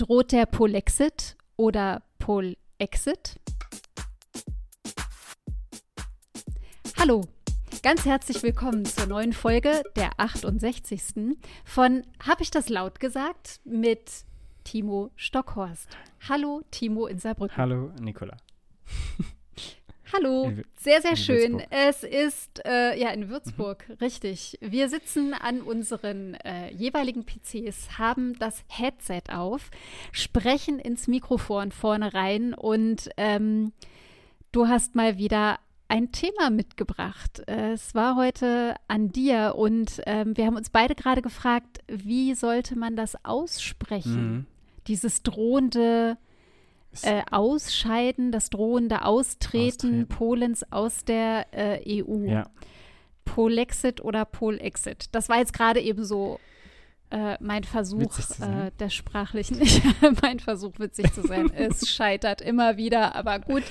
[0.00, 3.38] Droht der Polexit oder Polexit?
[6.98, 7.26] Hallo,
[7.82, 11.36] ganz herzlich willkommen zur neuen Folge, der 68.
[11.66, 13.60] von Hab ich das laut gesagt?
[13.64, 14.24] mit
[14.64, 15.86] Timo Stockhorst.
[16.26, 17.58] Hallo, Timo in Saarbrücken.
[17.58, 18.38] Hallo, Nicola.
[20.12, 21.62] Hallo, sehr, sehr schön.
[21.70, 23.94] Es ist äh, ja in Würzburg, mhm.
[24.00, 24.58] richtig.
[24.60, 29.70] Wir sitzen an unseren äh, jeweiligen PCs, haben das Headset auf,
[30.10, 33.72] sprechen ins Mikrofon vorne rein und ähm,
[34.52, 37.42] du hast mal wieder ein Thema mitgebracht.
[37.46, 42.76] Es war heute an dir und ähm, wir haben uns beide gerade gefragt, wie sollte
[42.76, 44.32] man das aussprechen?
[44.32, 44.46] Mhm.
[44.86, 46.16] Dieses drohende
[47.02, 50.08] äh, Ausscheiden, das drohende Austreten, Austreten.
[50.08, 52.24] Polens aus der äh, EU.
[52.24, 52.50] Ja.
[53.24, 55.06] Polexit oder Polexit.
[55.12, 56.40] Das war jetzt gerade eben so
[57.10, 59.60] äh, mein Versuch äh, der sprachlichen,
[60.22, 61.50] mein Versuch witzig zu sein.
[61.54, 63.62] es scheitert immer wieder, aber gut.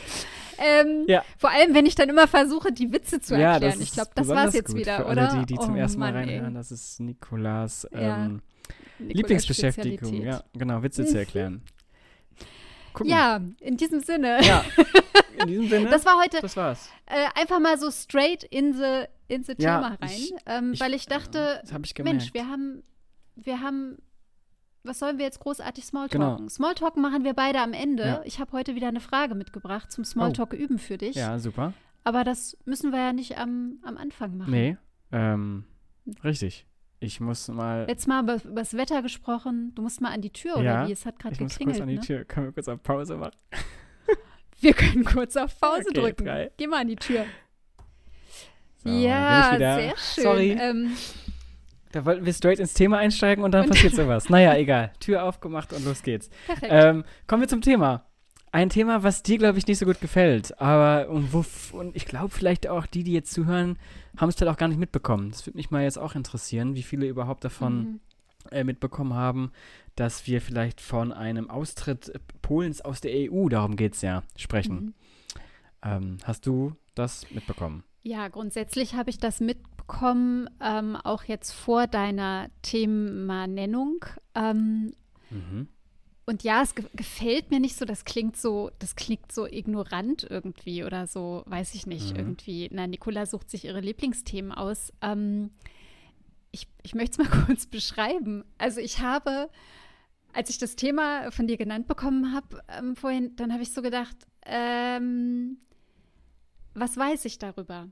[0.58, 1.23] Ähm, ja.
[1.38, 3.80] Vor allem, wenn ich dann immer versuche, die Witze zu erklären.
[3.80, 5.31] Ja, ich glaube, das war es jetzt wieder, Für oder?
[5.31, 8.42] Alle, die, die zum oh, ersten Mal reinhören, das ist Nikolas, ähm,
[9.00, 9.06] ja.
[9.06, 10.22] Lieblingsbeschäftigung.
[10.22, 11.64] Ja, genau, Witze zu erklären.
[12.94, 13.12] Gucken.
[13.12, 14.40] Ja, in diesem Sinne.
[14.44, 14.64] Ja,
[15.40, 15.90] in diesem Sinne.
[15.90, 16.40] Das war heute.
[16.42, 16.90] Das war's.
[17.06, 20.80] Äh, einfach mal so straight in the, in the ja, Thema rein, ich, ähm, ich,
[20.80, 22.84] weil ich dachte, ich Mensch, wir haben,
[23.36, 23.98] wir haben,
[24.84, 26.38] was sollen wir jetzt großartig Smalltalken?
[26.38, 26.50] Genau.
[26.50, 28.06] Smalltalken machen wir beide am Ende.
[28.06, 28.22] Ja.
[28.26, 30.58] Ich habe heute wieder eine Frage mitgebracht zum Smalltalk oh.
[30.58, 31.16] üben für dich.
[31.16, 31.74] Ja, super.
[32.03, 34.52] Aber das müssen wir ja nicht am, am Anfang machen.
[34.52, 34.78] Nee,
[35.12, 35.66] ähm,
[36.24, 36.66] richtig.
[37.02, 37.86] Ich muss mal.
[37.88, 39.72] Letztes Mal über, über das Wetter gesprochen.
[39.75, 40.92] Du musst mal an die Tür, oder ja, wie?
[40.92, 41.59] Es hat gerade geklingelt.
[41.59, 42.02] Ich muss kurz an die ne?
[42.02, 42.25] Tür.
[42.25, 43.36] Können wir kurz auf Pause machen?
[44.59, 46.25] wir können kurz auf Pause okay, drücken.
[46.25, 46.52] Geil.
[46.58, 47.25] Geh mal an die Tür.
[48.83, 50.23] So, ja, sehr schön.
[50.23, 50.58] Sorry.
[50.59, 50.91] Ähm,
[51.91, 54.30] da wollten wir straight ins Thema einsteigen und dann und passiert sowas.
[54.30, 54.91] Naja, egal.
[55.00, 56.30] Tür aufgemacht und los geht's.
[56.45, 56.72] Perfekt.
[56.72, 58.06] Ähm, kommen wir zum Thema.
[58.52, 60.59] Ein Thema, was dir, glaube ich, nicht so gut gefällt.
[60.59, 61.45] Aber, und, wo,
[61.78, 63.78] und ich glaube, vielleicht auch die, die jetzt zuhören,
[64.17, 65.29] haben es halt auch gar nicht mitbekommen.
[65.29, 68.00] Das würde mich mal jetzt auch interessieren, wie viele überhaupt davon mhm.
[68.51, 69.51] äh, mitbekommen haben,
[69.96, 74.75] dass wir vielleicht von einem Austritt Polens aus der EU, darum geht es ja, sprechen.
[74.75, 74.94] Mhm.
[75.84, 77.84] Ähm, hast du das mitbekommen?
[78.01, 84.06] Ja, grundsätzlich habe ich das mitbekommen, ähm, auch jetzt vor deiner Themenernennung.
[84.35, 84.94] Ähm,
[85.29, 85.68] mhm.
[86.29, 90.28] Und ja, es ge gefällt mir nicht so, das klingt so, das klingt so ignorant
[90.29, 92.19] irgendwie oder so, weiß ich nicht, mhm.
[92.19, 92.69] irgendwie.
[92.72, 94.94] Na, Nicola sucht sich ihre Lieblingsthemen aus.
[95.01, 95.50] Ähm,
[96.51, 98.44] ich, ich möchte es mal kurz beschreiben.
[98.59, 99.50] Also ich habe,
[100.31, 103.81] als ich das Thema von dir genannt bekommen habe ähm, vorhin, dann habe ich so
[103.81, 105.57] gedacht, ähm,
[106.75, 107.88] was weiß ich darüber?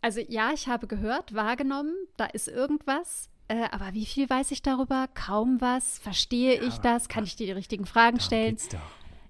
[0.00, 3.30] Also ja, ich habe gehört, wahrgenommen, da ist irgendwas.
[3.48, 5.08] Äh, aber wie viel weiß ich darüber?
[5.14, 5.98] Kaum was.
[5.98, 7.08] Verstehe ja, ich das?
[7.08, 8.56] Kann ich dir die richtigen Fragen stellen?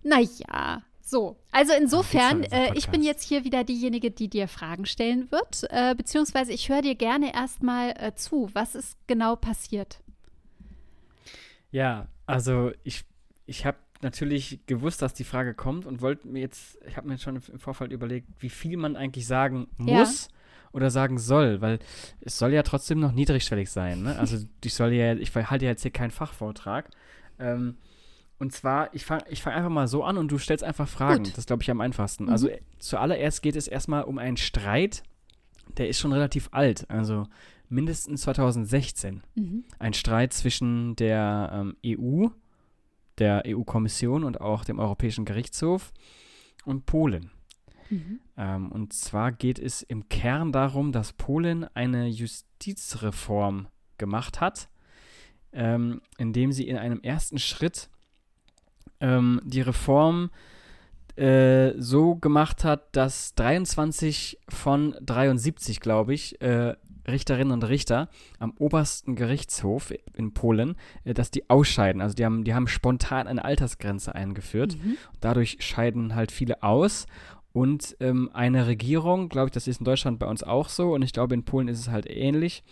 [0.03, 1.37] Naja, so.
[1.51, 5.65] Also insofern, äh, ich bin jetzt hier wieder diejenige, die dir Fragen stellen wird.
[5.71, 8.51] Äh, beziehungsweise ich höre dir gerne erstmal äh, zu.
[8.53, 10.01] Was ist genau passiert?
[11.71, 13.05] Ja, also ich,
[13.47, 17.19] ich habe natürlich gewusst, dass die Frage kommt und wollte mir jetzt, ich habe mir
[17.19, 20.29] schon im Vorfall überlegt, wie viel man eigentlich sagen muss.
[20.29, 20.34] Ja
[20.75, 21.79] oder sagen soll, weil
[22.21, 24.03] es soll ja trotzdem noch niedrigschwellig sein.
[24.03, 24.19] Ne?
[24.19, 26.91] Also ich soll ja, ich halte ja jetzt hier keinen Fachvortrag.
[27.39, 27.77] Ähm,
[28.39, 31.25] und zwar, ich fange ich fang einfach mal so an und du stellst einfach Fragen.
[31.25, 31.39] Gut.
[31.39, 32.29] Das glaube ich am einfachsten.
[32.29, 32.55] Also, mhm.
[32.55, 35.05] Also zuallererst geht es erstmal um einen Streit,
[35.79, 36.91] der ist schon relativ alt.
[36.91, 37.29] Also
[37.69, 39.23] mindestens 2016.
[39.37, 39.65] Mhm.
[39.79, 42.27] Ein Streit zwischen der ähm, EU,
[43.19, 45.93] der EU-Kommission und auch dem Europäischen Gerichtshof
[46.65, 47.31] und Polen.
[47.91, 48.21] Mhm.
[48.37, 53.69] Ähm, und zwar geht es im Kern darum, dass Polen eine Justizreform
[53.99, 54.69] gemacht hat,
[55.53, 57.89] ähm, indem sie in einem ersten Schritt
[59.01, 60.31] ähm, die Reform
[61.17, 66.75] äh, so gemacht hat, dass 23 von 73, glaube ich, äh,
[67.07, 68.09] Richterinnen und Richter
[68.39, 72.01] am obersten Gerichtshof in Polen, äh, dass die ausscheiden.
[72.01, 74.77] Also die haben, die haben spontan eine Altersgrenze eingeführt.
[74.77, 74.97] Mhm.
[75.21, 77.07] Dadurch scheiden halt viele aus.
[77.55, 81.03] Und ähm, eine Regierung, glaube ich, das ist in Deutschland bei uns auch so und
[81.03, 82.65] ich glaube, in Polen ist es halt ähnlich,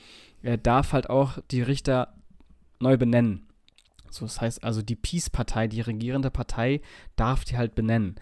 [0.43, 2.17] äh, darf halt auch die Richter
[2.81, 3.47] neu benennen.
[4.11, 6.81] So, das heißt also, die Peace-Partei, die regierende Partei,
[7.15, 8.17] darf die halt benennen.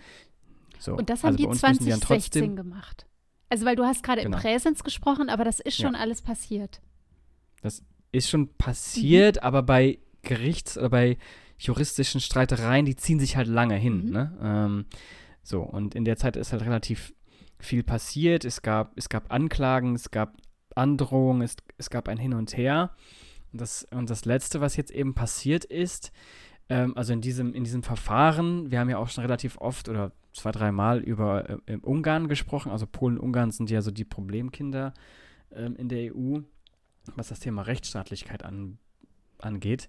[0.79, 3.07] So, und das haben also die 2016 trotzdem, gemacht.
[3.49, 4.37] Also, weil du hast gerade genau.
[4.37, 6.01] im Präsens gesprochen, aber das ist schon ja.
[6.01, 6.83] alles passiert.
[7.63, 7.83] Das
[8.13, 9.43] ist schon passiert, mhm.
[9.45, 11.17] aber bei Gerichts- oder bei
[11.59, 14.05] juristischen Streitereien, die ziehen sich halt lange hin.
[14.05, 14.11] Mhm.
[14.11, 14.39] Ne?
[14.43, 14.85] Ähm,
[15.43, 17.13] so, und in der Zeit ist halt relativ
[17.59, 18.45] viel passiert.
[18.45, 20.37] Es gab, es gab Anklagen, es gab
[20.75, 22.91] Androhungen, es, es gab ein Hin und Her.
[23.53, 26.13] Und das, und das Letzte, was jetzt eben passiert ist,
[26.69, 30.13] ähm, also in diesem, in diesem Verfahren, wir haben ja auch schon relativ oft oder
[30.33, 32.71] zwei, dreimal über äh, Ungarn gesprochen.
[32.71, 34.95] Also Polen und Ungarn sind ja so die Problemkinder
[35.53, 36.39] ähm, in der EU,
[37.17, 38.79] was das Thema Rechtsstaatlichkeit an,
[39.39, 39.89] angeht.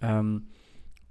[0.00, 0.48] Ähm,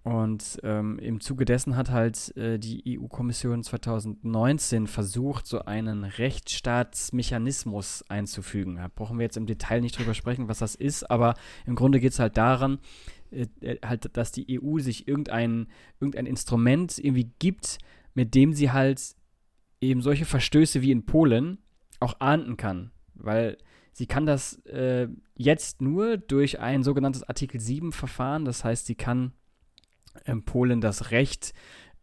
[0.05, 8.05] und ähm, im Zuge dessen hat halt äh, die EU-Kommission 2019 versucht, so einen Rechtsstaatsmechanismus
[8.07, 8.75] einzufügen.
[8.75, 11.33] Da brauchen wir jetzt im Detail nicht drüber sprechen, was das ist, aber
[11.65, 12.77] im Grunde geht es halt daran,
[13.31, 15.69] äh, äh, halt, dass die EU sich irgendein,
[15.99, 17.79] irgendein Instrument irgendwie gibt,
[18.13, 19.15] mit dem sie halt
[19.81, 21.57] eben solche Verstöße wie in Polen
[21.99, 22.91] auch ahnden kann.
[23.15, 23.57] Weil
[23.91, 29.33] sie kann das äh, jetzt nur durch ein sogenanntes Artikel 7-Verfahren, das heißt, sie kann
[30.45, 31.53] Polen das Recht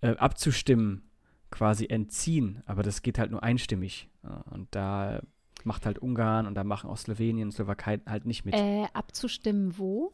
[0.00, 1.09] äh, abzustimmen
[1.50, 4.09] quasi entziehen, aber das geht halt nur einstimmig.
[4.50, 5.20] Und da
[5.64, 8.55] macht halt Ungarn und da machen auch Slowenien und Slowakei halt nicht mit.
[8.55, 10.12] Äh, abzustimmen wo?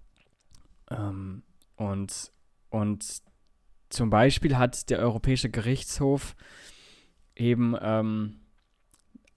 [0.92, 1.44] Ähm,
[1.76, 2.32] und,
[2.70, 3.22] und
[3.90, 6.36] zum Beispiel hat der Europäische Gerichtshof
[7.36, 8.38] eben ähm,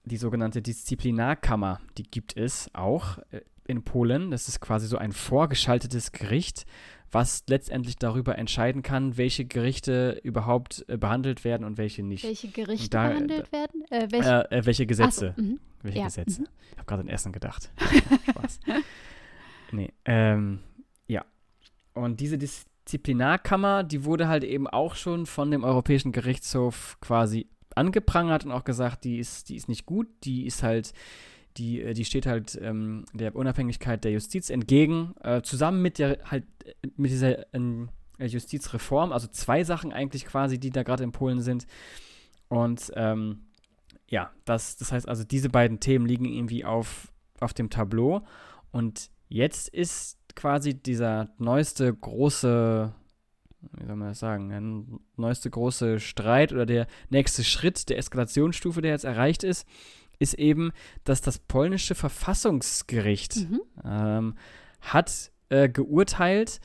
[0.04, 4.30] die sogenannte Disziplinarkammer, die gibt es auch äh, in Polen.
[4.30, 6.66] Das ist quasi so ein vorgeschaltetes Gericht,
[7.10, 12.24] was letztendlich darüber entscheiden kann, welche Gerichte überhaupt äh, behandelt werden und welche nicht.
[12.24, 13.82] Welche Gerichte da- behandelt werden?
[13.90, 14.50] Äh, welche?
[14.50, 15.34] Äh, äh, welche Gesetze.
[15.36, 15.60] So, mhm.
[15.82, 16.42] Welche Ja, Gesetze?
[16.42, 16.48] mhm.
[16.72, 17.70] Ich habe gerade an Essen gedacht.
[18.30, 18.60] Spaß.
[19.72, 20.60] nee, ähm.
[21.94, 28.44] Und diese Disziplinarkammer, die wurde halt eben auch schon von dem Europäischen Gerichtshof quasi angeprangert
[28.44, 30.93] und auch gesagt, die ist, die ist nicht gut, die ist halt,
[31.56, 36.19] die, äh, die steht halt ähm, der Unabhängigkeit der Justiz entgegen, äh, zusammen mit der
[36.25, 37.88] halt äh, mit dieser ähm,
[38.19, 41.67] Justizreform, also zwei Sachen eigentlich quasi, die da gerade in Polen sind.
[42.49, 43.46] Und ähm,
[44.08, 48.25] ja, das, das heißt also, diese beiden Themen liegen irgendwie auf, auf dem Tableau.
[48.70, 52.92] Und jetzt ist quasi dieser neueste große,
[53.78, 54.62] wie soll man das sagen, der
[55.16, 59.66] neueste große Streit oder der nächste Schritt der Eskalationsstufe, der jetzt erreicht ist,
[60.19, 60.72] ist eben,
[61.04, 63.60] dass das polnische Verfassungsgericht Mhm.
[63.84, 64.34] ähm,
[64.81, 66.60] hat äh, geurteilt,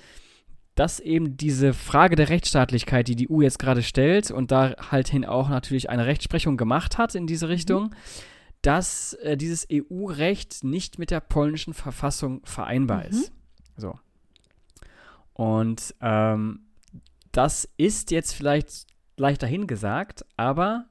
[0.75, 5.09] dass eben diese Frage der Rechtsstaatlichkeit, die die EU jetzt gerade stellt und da halt
[5.09, 7.93] hin auch natürlich eine Rechtsprechung gemacht hat in diese Richtung,
[8.61, 13.09] dass äh, dieses EU-Recht nicht mit der polnischen Verfassung vereinbar Mhm.
[13.09, 13.31] ist.
[13.79, 13.99] So.
[15.33, 16.67] Und ähm,
[17.31, 20.85] das ist jetzt vielleicht leicht dahingesagt, aber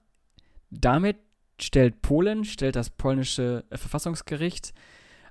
[0.70, 1.16] damit
[1.60, 4.72] stellt Polen, stellt das polnische äh, Verfassungsgericht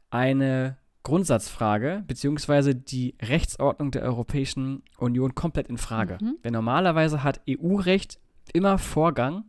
[0.10, 6.18] eine Grundsatzfrage, beziehungsweise die Rechtsordnung der Europäischen Union komplett in Frage.
[6.22, 6.38] Mhm.
[6.44, 8.20] Denn normalerweise hat EU-Recht
[8.54, 9.46] immer Vorgang,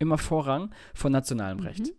[0.00, 1.66] immer Vorrang vor nationalem Mhm.
[1.66, 1.92] Recht.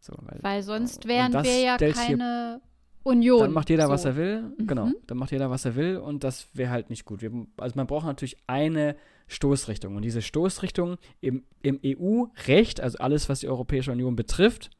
[0.00, 2.60] So, weil, Weil sonst wären wir ja keine
[3.04, 3.40] Union.
[3.40, 3.90] dann macht jeder, so.
[3.92, 4.52] was er will.
[4.58, 4.94] Genau, Mhm.
[5.06, 7.22] dann macht jeder, was er will und das wäre halt nicht gut.
[7.22, 8.96] Wir, also man braucht natürlich eine
[9.28, 14.70] Stoßrichtung und diese Stoßrichtung im, im EU-Recht, also alles, was die Europäische Union betrifft,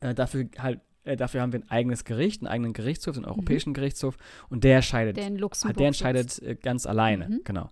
[0.00, 3.72] äh, dafür halt äh, dafür haben wir ein eigenes Gericht, einen eigenen Gerichtshof, den Europäischen
[3.74, 4.16] Gerichtshof
[4.50, 7.40] und der entscheidet Der der entscheidet äh, ganz alleine, Mhm.
[7.44, 7.70] genau.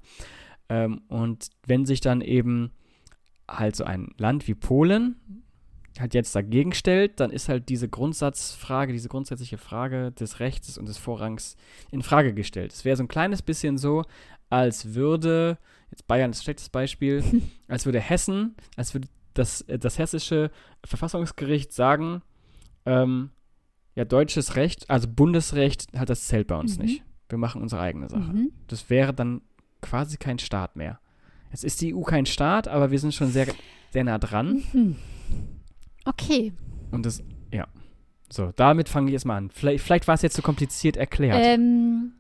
[0.68, 2.72] Ähm, und wenn sich dann eben
[3.48, 5.44] halt so ein Land wie Polen
[6.00, 10.88] halt jetzt dagegen stellt, dann ist halt diese Grundsatzfrage, diese grundsätzliche Frage des Rechts und
[10.88, 11.56] des Vorrangs
[11.90, 12.72] in Frage gestellt.
[12.72, 14.04] Es wäre so ein kleines bisschen so,
[14.50, 15.58] als würde,
[15.90, 17.22] jetzt Bayern ist ein schlechtes Beispiel,
[17.68, 20.50] als würde Hessen, als würde das, äh, das hessische
[20.84, 22.22] Verfassungsgericht sagen,
[22.84, 23.30] ähm,
[23.94, 26.84] ja, deutsches Recht, also Bundesrecht, halt das zählt bei uns Mhm.
[26.84, 27.02] nicht.
[27.28, 28.32] Wir machen unsere eigene Sache.
[28.32, 28.52] Mhm.
[28.68, 29.40] Das wäre dann
[29.80, 31.00] quasi kein Staat mehr.
[31.50, 33.46] Jetzt ist die EU kein Staat, aber wir sind schon sehr,
[33.90, 34.62] sehr nah dran.
[34.72, 34.96] Mhm.
[36.06, 36.54] Okay.
[36.90, 37.22] Und das,
[37.52, 37.66] ja.
[38.30, 39.50] So, damit fange ich jetzt mal an.
[39.50, 41.38] Vielleicht, vielleicht war es jetzt zu so kompliziert erklärt.
[41.40, 42.14] Ähm,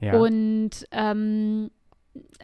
[0.00, 0.14] Ja.
[0.14, 1.72] Und ähm,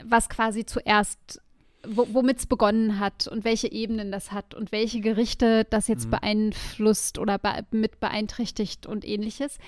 [0.04, 1.40] was quasi zuerst
[1.88, 6.11] womit es begonnen hat und welche Ebenen das hat und welche Gerichte das jetzt mhm.
[6.11, 9.59] beeinflusst oder be mit beeinträchtigt und ähnliches.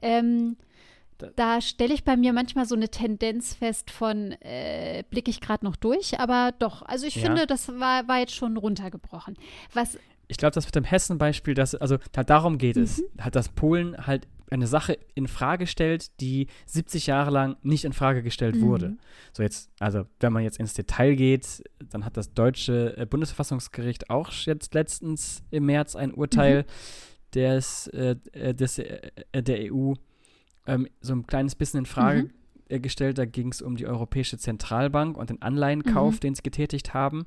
[0.00, 0.56] Ähm,
[1.18, 5.40] da, da stelle ich bei mir manchmal so eine Tendenz fest von, äh, blicke ich
[5.40, 7.22] gerade noch durch, aber doch, also ich ja.
[7.22, 9.36] finde, das war, war jetzt schon runtergebrochen.
[9.74, 9.98] Was
[10.30, 12.82] ich glaube, das mit dem Hessen-Beispiel, dass, also halt darum geht mhm.
[12.82, 17.84] es, halt, dass Polen halt eine Sache in Frage stellt, die 70 Jahre lang nicht
[17.84, 18.62] in Frage gestellt mhm.
[18.62, 18.96] wurde.
[19.32, 24.10] So jetzt, also wenn man jetzt ins Detail geht, dann hat das deutsche äh, Bundesverfassungsgericht
[24.10, 26.66] auch jetzt letztens im März ein Urteil mhm.
[27.34, 29.94] des, äh, äh des äh, der EU
[30.66, 32.30] ähm, so ein kleines bisschen in Frage mhm.
[32.68, 33.16] Äh, gestellt.
[33.16, 36.20] Da ging es um die Europäische Zentralbank und den Anleihenkauf, mhm.
[36.20, 37.24] den sie getätigt haben.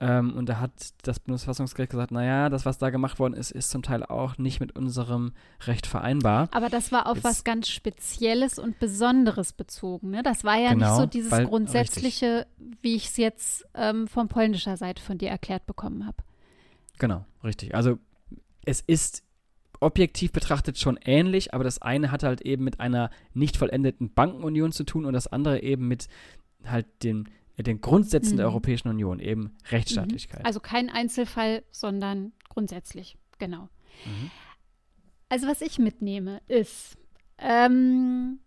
[0.00, 3.70] Ähm, und da hat das Bundesverfassungsgericht gesagt, naja, das, was da gemacht worden ist, ist
[3.70, 5.32] zum Teil auch nicht mit unserem
[5.66, 6.48] Recht vereinbar.
[6.52, 10.10] Aber das war auf Jetzt, was ganz Spezielles und Besonderes bezogen.
[10.10, 10.22] Ne?
[10.22, 12.78] Das war ja genau, nicht so dieses weil, Grundsätzliche, richtig.
[12.80, 16.16] wie ich es jetzt ähm, von polnischer Seite von dir erklärt bekommen habe.
[16.98, 17.74] Genau, richtig.
[17.74, 17.98] Also
[18.64, 19.22] es ist
[19.80, 24.72] objektiv betrachtet schon ähnlich, aber das eine hat halt eben mit einer nicht vollendeten Bankenunion
[24.72, 26.08] zu tun und das andere eben mit
[26.64, 27.26] halt dem
[27.58, 28.36] den Grundsätzen mhm.
[28.38, 30.44] der Europäischen Union, eben Rechtsstaatlichkeit.
[30.44, 33.68] Also kein Einzelfall, sondern grundsätzlich, genau.
[34.04, 34.30] Mhm.
[35.28, 36.96] Also was ich mitnehme ist,
[37.38, 38.40] ähm,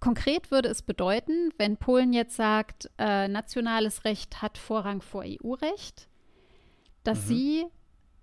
[0.00, 6.08] konkret würde es bedeuten, wenn Polen jetzt sagt, äh, nationales Recht hat Vorrang vor EU-Recht,
[7.04, 7.28] dass mhm.
[7.28, 7.66] sie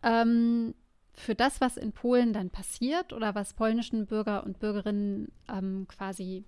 [0.04, 0.74] ähm,
[1.14, 6.46] für das, was in Polen dann passiert oder was polnischen Bürger und Bürgerinnen ähm, quasi,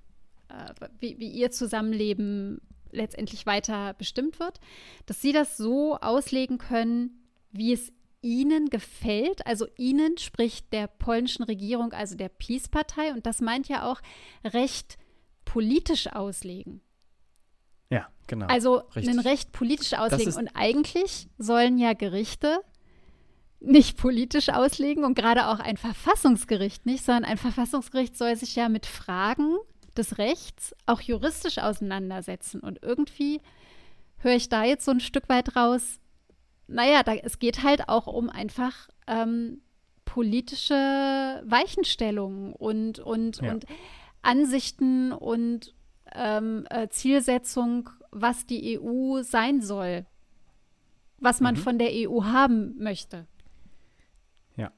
[0.50, 4.60] äh, wie, wie, ihr Zusammenleben letztendlich weiter bestimmt wird,
[5.06, 7.92] dass sie das so auslegen können, wie es
[8.22, 13.90] ihnen gefällt, also ihnen spricht der polnischen Regierung, also der Peace-Partei, und das meint ja
[13.90, 14.02] auch
[14.44, 14.98] recht
[15.46, 16.82] politisch auslegen.
[17.90, 18.48] Ja, genau.
[18.48, 19.10] Also richtig.
[19.10, 20.36] ein Recht politisch auslegen.
[20.36, 22.60] Und eigentlich sollen ja Gerichte
[23.60, 28.70] nicht politisch auslegen und gerade auch ein Verfassungsgericht nicht, sondern ein Verfassungsgericht soll sich ja
[28.70, 29.58] mit Fragen
[30.00, 32.62] des Rechts auch juristisch auseinandersetzen.
[32.62, 33.42] Und irgendwie
[34.18, 36.00] höre ich da jetzt so ein Stück weit raus,
[36.68, 39.62] naja, da, es geht halt auch um einfach ähm,
[40.06, 40.74] politische
[41.46, 43.52] Weichenstellungen und, und, ja.
[43.52, 43.66] und
[44.22, 45.74] Ansichten und
[46.14, 50.06] ähm, äh, Zielsetzung, was die EU sein soll,
[51.18, 51.60] was man mhm.
[51.60, 53.28] von der EU haben möchte.
[54.58, 54.72] Ja.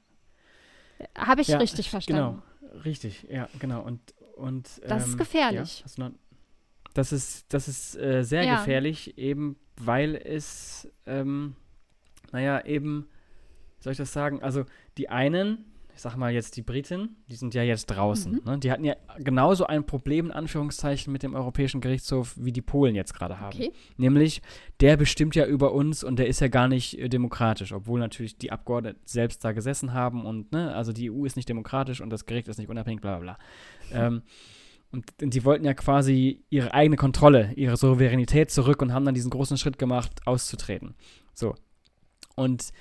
[1.16, 2.42] Habe ich ja, richtig verstanden?
[2.60, 3.82] Genau, richtig, ja, genau.
[3.82, 4.00] Und,
[4.42, 5.84] und, das ähm, ist gefährlich.
[5.96, 6.14] Ja, noch,
[6.94, 8.56] das ist, das ist äh, sehr ja.
[8.56, 11.56] gefährlich, eben weil es, ähm,
[12.30, 13.08] naja, eben,
[13.78, 14.42] wie soll ich das sagen?
[14.42, 14.64] Also
[14.98, 18.32] die einen, ich sag mal jetzt die Briten, die sind ja jetzt draußen.
[18.32, 18.40] Mhm.
[18.44, 18.58] Ne?
[18.58, 22.94] Die hatten ja genauso ein Problem, in Anführungszeichen, mit dem Europäischen Gerichtshof, wie die Polen
[22.94, 23.54] jetzt gerade haben.
[23.54, 23.72] Okay.
[23.96, 24.40] Nämlich,
[24.80, 28.38] der bestimmt ja über uns und der ist ja gar nicht äh, demokratisch, obwohl natürlich
[28.38, 32.10] die Abgeordneten selbst da gesessen haben und, ne, also die EU ist nicht demokratisch und
[32.10, 33.36] das Gericht ist nicht unabhängig, bla bla
[33.90, 33.98] bla.
[34.08, 34.16] Mhm.
[34.16, 34.22] Ähm,
[34.92, 39.14] und, und die wollten ja quasi ihre eigene Kontrolle, ihre Souveränität zurück und haben dann
[39.14, 40.94] diesen großen Schritt gemacht, auszutreten.
[41.34, 41.54] So.
[42.36, 42.72] Und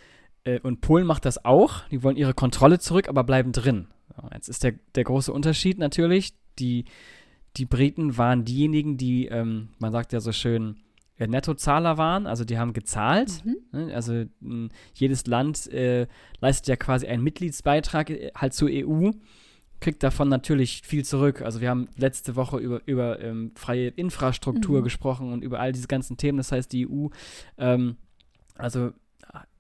[0.64, 1.88] und Polen macht das auch.
[1.90, 3.88] Die wollen ihre Kontrolle zurück, aber bleiben drin.
[4.34, 6.34] Jetzt ist der, der große Unterschied natürlich.
[6.60, 6.86] Die,
[7.58, 10.78] die Briten waren diejenigen, die, ähm, man sagt ja so schön,
[11.18, 13.46] äh, Nettozahler waren, also die haben gezahlt.
[13.46, 13.58] Mhm.
[13.72, 13.94] Ne?
[13.94, 16.08] Also mh, jedes Land äh,
[16.40, 19.12] leistet ja quasi einen Mitgliedsbeitrag äh, halt zur EU,
[19.80, 21.42] kriegt davon natürlich viel zurück.
[21.42, 24.84] Also wir haben letzte Woche über, über ähm, freie Infrastruktur mhm.
[24.84, 26.38] gesprochen und über all diese ganzen Themen.
[26.38, 27.08] Das heißt, die EU,
[27.58, 27.98] ähm,
[28.56, 28.92] also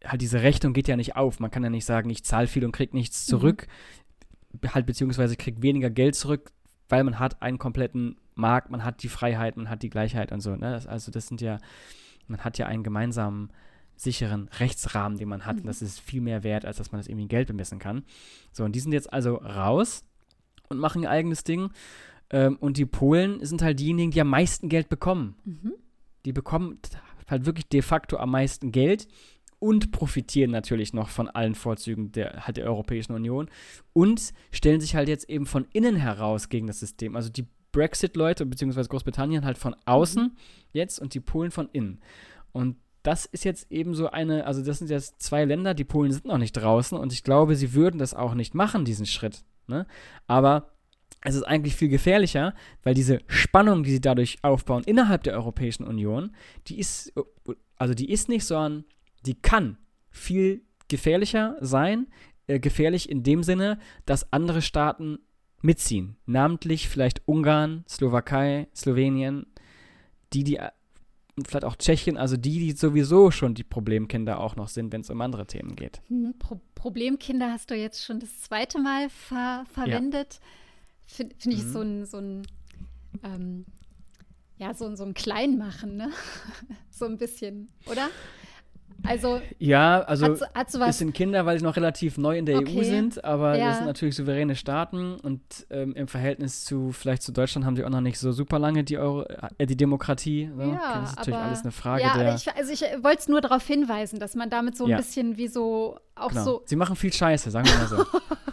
[0.04, 1.40] halt diese Rechnung geht ja nicht auf.
[1.40, 3.30] Man kann ja nicht sagen, ich zahle viel und kriege nichts mhm.
[3.30, 3.68] zurück,
[4.54, 4.74] mhm.
[4.74, 6.52] halt beziehungsweise kriege weniger Geld zurück,
[6.90, 10.42] weil man hat einen kompletten Markt, man hat die Freiheit, man hat die Gleichheit und
[10.42, 10.52] so.
[10.52, 10.72] Ne?
[10.72, 11.58] Das, also das sind ja,
[12.28, 13.52] man hat ja einen gemeinsamen
[13.96, 15.58] sicheren Rechtsrahmen, den man hat.
[15.58, 15.62] Mhm.
[15.62, 18.04] Und das ist viel mehr wert, als dass man das irgendwie in Geld bemessen kann.
[18.52, 20.04] So, und die sind jetzt also raus
[20.70, 21.70] und machen ihr eigenes Ding.
[22.32, 25.36] Ähm, und die Polen sind halt diejenigen, die am meisten Geld bekommen.
[25.46, 25.74] Mhm.
[26.26, 26.80] Die bekommen
[27.28, 29.08] halt wirklich de facto am meisten Geld
[29.62, 33.48] und profitieren natürlich noch von allen Vorzügen der, halt der Europäischen Union
[33.94, 37.16] und stellen sich halt jetzt eben von innen heraus gegen das System.
[37.16, 40.32] Also die Brexit-Leute, beziehungsweise Großbritannien halt von außen mhm.
[40.74, 42.02] jetzt und die Polen von innen.
[42.52, 46.12] Und das ist jetzt eben so eine, also das sind jetzt zwei Länder, die Polen
[46.12, 49.44] sind noch nicht draußen und ich glaube, sie würden das auch nicht machen, diesen Schritt.
[49.68, 49.86] Ne?
[50.26, 50.72] Aber
[51.24, 55.84] es ist eigentlich viel gefährlicher, weil diese Spannung, die sie dadurch aufbauen innerhalb der Europäischen
[55.84, 56.36] Union,
[56.68, 57.14] die ist,
[57.78, 58.86] also die ist nicht, sondern
[59.26, 59.78] die kann
[60.10, 62.08] viel gefährlicher sein.
[62.48, 65.20] Äh, gefährlich in dem Sinne, dass andere Staaten
[65.62, 66.18] mitziehen.
[66.26, 69.46] Namentlich vielleicht Ungarn, Slowakei, Slowenien,
[70.34, 70.60] die, die
[71.48, 75.10] vielleicht auch Tschechien, also die, die sowieso schon die Problemkinder auch noch sind, wenn es
[75.10, 76.02] um andere Themen geht.
[76.08, 80.40] Hm, Pro Problemkinder hast du jetzt schon das zweite Mal ver verwendet.
[80.42, 80.48] Ja.
[81.06, 81.72] Finde find ich mhm.
[81.72, 82.48] so ein, so ein
[83.24, 83.66] ähm,
[84.58, 86.12] ja, so, so ein Kleinmachen, ne?
[86.90, 88.10] so ein bisschen, oder?
[89.08, 92.46] Also ja, also hat, hat sowas, es sind Kinder, weil sie noch relativ neu in
[92.46, 92.80] der okay.
[92.80, 93.68] EU sind, aber ja.
[93.68, 97.84] das sind natürlich souveräne Staaten und ähm, im Verhältnis zu vielleicht zu Deutschland haben sie
[97.84, 99.26] auch noch nicht so super lange die Euro,
[99.58, 100.50] äh, die Demokratie.
[100.56, 100.62] So.
[100.62, 102.36] Ja, das ist natürlich aber, alles eine Frage ja, der.
[102.36, 104.98] Ich, also ich wollte es nur darauf hinweisen, dass man damit so ein ja.
[104.98, 106.44] bisschen wie so auch genau.
[106.44, 106.62] so.
[106.66, 108.06] Sie machen viel Scheiße, sagen wir mal so.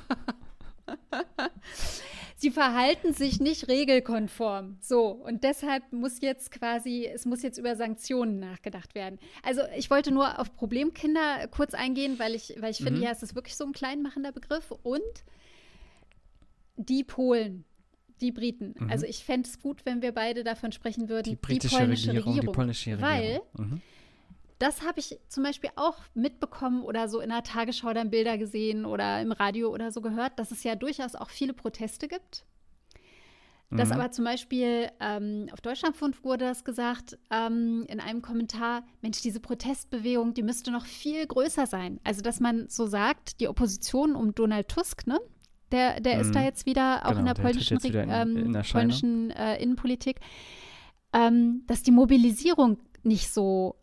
[2.39, 4.79] sie verhalten sich nicht regelkonform.
[4.81, 9.19] So, und deshalb muss jetzt quasi, es muss jetzt über Sanktionen nachgedacht werden.
[9.43, 12.85] Also ich wollte nur auf Problemkinder kurz eingehen, weil ich, weil ich mhm.
[12.85, 14.71] finde, ja, es ist wirklich so ein kleinmachender Begriff.
[14.71, 15.03] Und
[16.77, 17.65] die Polen,
[18.21, 18.77] die Briten.
[18.79, 18.89] Mhm.
[18.89, 22.09] Also ich fände es gut, wenn wir beide davon sprechen würden, die, britische die polnische
[22.11, 22.53] Regierung, Regierung.
[22.53, 23.11] Die polnische Regierung.
[23.11, 23.83] Weil mhm.
[24.59, 28.85] Das habe ich zum Beispiel auch mitbekommen oder so in der Tagesschau dann Bilder gesehen
[28.85, 32.45] oder im Radio oder so gehört, dass es ja durchaus auch viele Proteste gibt.
[33.71, 33.97] Dass mhm.
[33.97, 39.41] aber zum Beispiel ähm, auf Deutschlandfunk wurde das gesagt ähm, in einem Kommentar, Mensch, diese
[39.41, 42.01] Protestbewegung, die müsste noch viel größer sein.
[42.03, 45.21] Also dass man so sagt, die Opposition um Donald Tusk, ne?
[45.71, 46.21] Der, der mhm.
[46.23, 49.63] ist da jetzt wieder auch genau, in der polnischen, in, ähm, in der polnischen äh,
[49.63, 50.19] Innenpolitik,
[51.13, 53.78] ähm, dass die Mobilisierung nicht so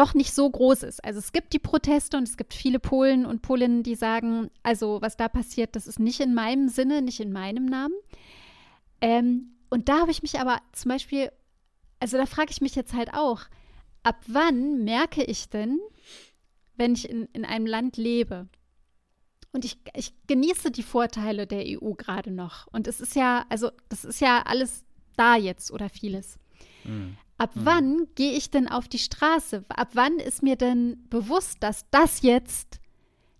[0.00, 1.04] doch nicht so groß ist.
[1.04, 5.02] Also es gibt die Proteste und es gibt viele Polen und Polinnen, die sagen, also
[5.02, 7.94] was da passiert, das ist nicht in meinem Sinne, nicht in meinem Namen.
[9.02, 11.30] Ähm, und da habe ich mich aber zum Beispiel,
[12.00, 13.42] also da frage ich mich jetzt halt auch,
[14.02, 15.78] ab wann merke ich denn,
[16.76, 18.48] wenn ich in, in einem Land lebe
[19.52, 23.70] und ich, ich genieße die Vorteile der EU gerade noch und es ist ja, also
[23.90, 24.82] das ist ja alles
[25.16, 26.38] da jetzt oder vieles.
[26.84, 27.18] Mhm.
[27.40, 27.64] Ab mhm.
[27.64, 29.64] wann gehe ich denn auf die Straße?
[29.70, 32.80] Ab wann ist mir denn bewusst, dass das jetzt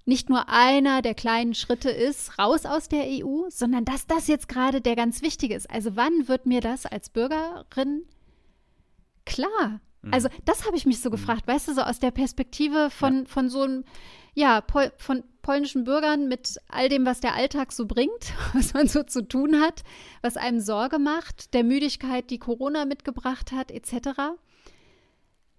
[0.07, 4.49] nicht nur einer der kleinen Schritte ist, raus aus der EU, sondern dass das jetzt
[4.49, 5.71] gerade der ganz wichtige ist?
[5.71, 8.07] Also wann wird mir das als Bürgerin
[9.27, 9.81] klar?
[10.01, 10.15] Mhm.
[10.15, 11.13] Also das habe ich mich so mhm.
[11.13, 13.25] gefragt, weißt du, so aus der Perspektive von, ja.
[13.27, 13.85] von so einem,
[14.35, 18.87] ja, Pol von polnischen Bürgern mit all dem, was der Alltag so bringt, was man
[18.87, 19.83] so zu tun hat,
[20.23, 24.21] was einem Sorge macht, der Müdigkeit, die Corona mitgebracht hat, etc.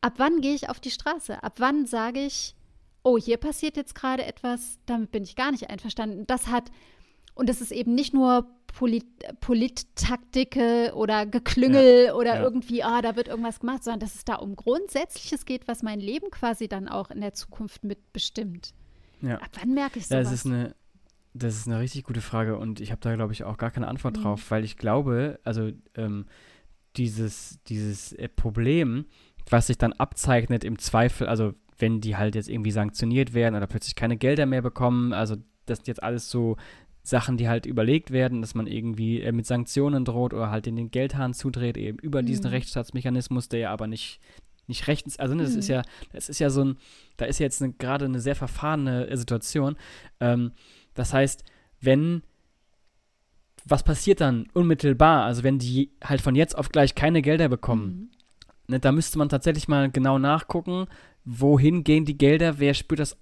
[0.02, 1.44] Ab wann gehe ich auf die Straße?
[1.44, 2.56] Ab wann sage ich,
[3.04, 6.26] oh, hier passiert jetzt gerade etwas, damit bin ich gar nicht einverstanden.
[6.28, 6.72] Das hat,
[7.34, 9.06] und es ist eben nicht nur Polit
[9.42, 12.42] Polittaktike oder Geklüngel ja, oder ja.
[12.42, 16.00] irgendwie, ah, da wird irgendwas gemacht, sondern dass es da um Grundsätzliches geht, was mein
[16.00, 18.74] Leben quasi dann auch in der Zukunft mitbestimmt.
[19.22, 19.36] Ja.
[19.36, 20.24] Ab wann merke ich sowas?
[20.24, 20.76] Das ist eine,
[21.34, 23.88] das ist eine richtig gute Frage und ich habe da, glaube ich, auch gar keine
[23.88, 24.22] Antwort mhm.
[24.22, 26.26] drauf, weil ich glaube, also ähm,
[26.98, 29.06] dieses, dieses äh, Problem,
[29.50, 33.68] was sich dann abzeichnet im Zweifel, also wenn die halt jetzt irgendwie sanktioniert werden oder
[33.68, 36.58] plötzlich keine Gelder mehr bekommen, also das sind jetzt alles so
[37.04, 40.76] Sachen, die halt überlegt werden, dass man irgendwie äh, mit Sanktionen droht oder halt in
[40.76, 42.28] den Geldhahn zudreht, eben über mhm.
[42.28, 44.20] diesen Rechtsstaatsmechanismus, der ja aber nicht
[44.68, 45.60] nicht rechtens, also ne, das mhm.
[45.60, 45.82] ist ja,
[46.14, 46.78] das ist ja so ein,
[47.18, 49.76] da ist jetzt eine, gerade eine sehr verfahrene äh, Situation.
[50.20, 50.52] Ähm,
[50.94, 51.44] das heißt,
[51.82, 52.24] wenn
[53.66, 55.26] was passiert dann unmittelbar?
[55.26, 58.12] Also wenn die halt von jetzt auf gleich keine Gelder bekommen,
[58.68, 58.74] mhm.
[58.74, 60.88] ne, da müsste man tatsächlich mal genau nachgucken,
[61.26, 63.18] wohin gehen die Gelder, wer spürt das,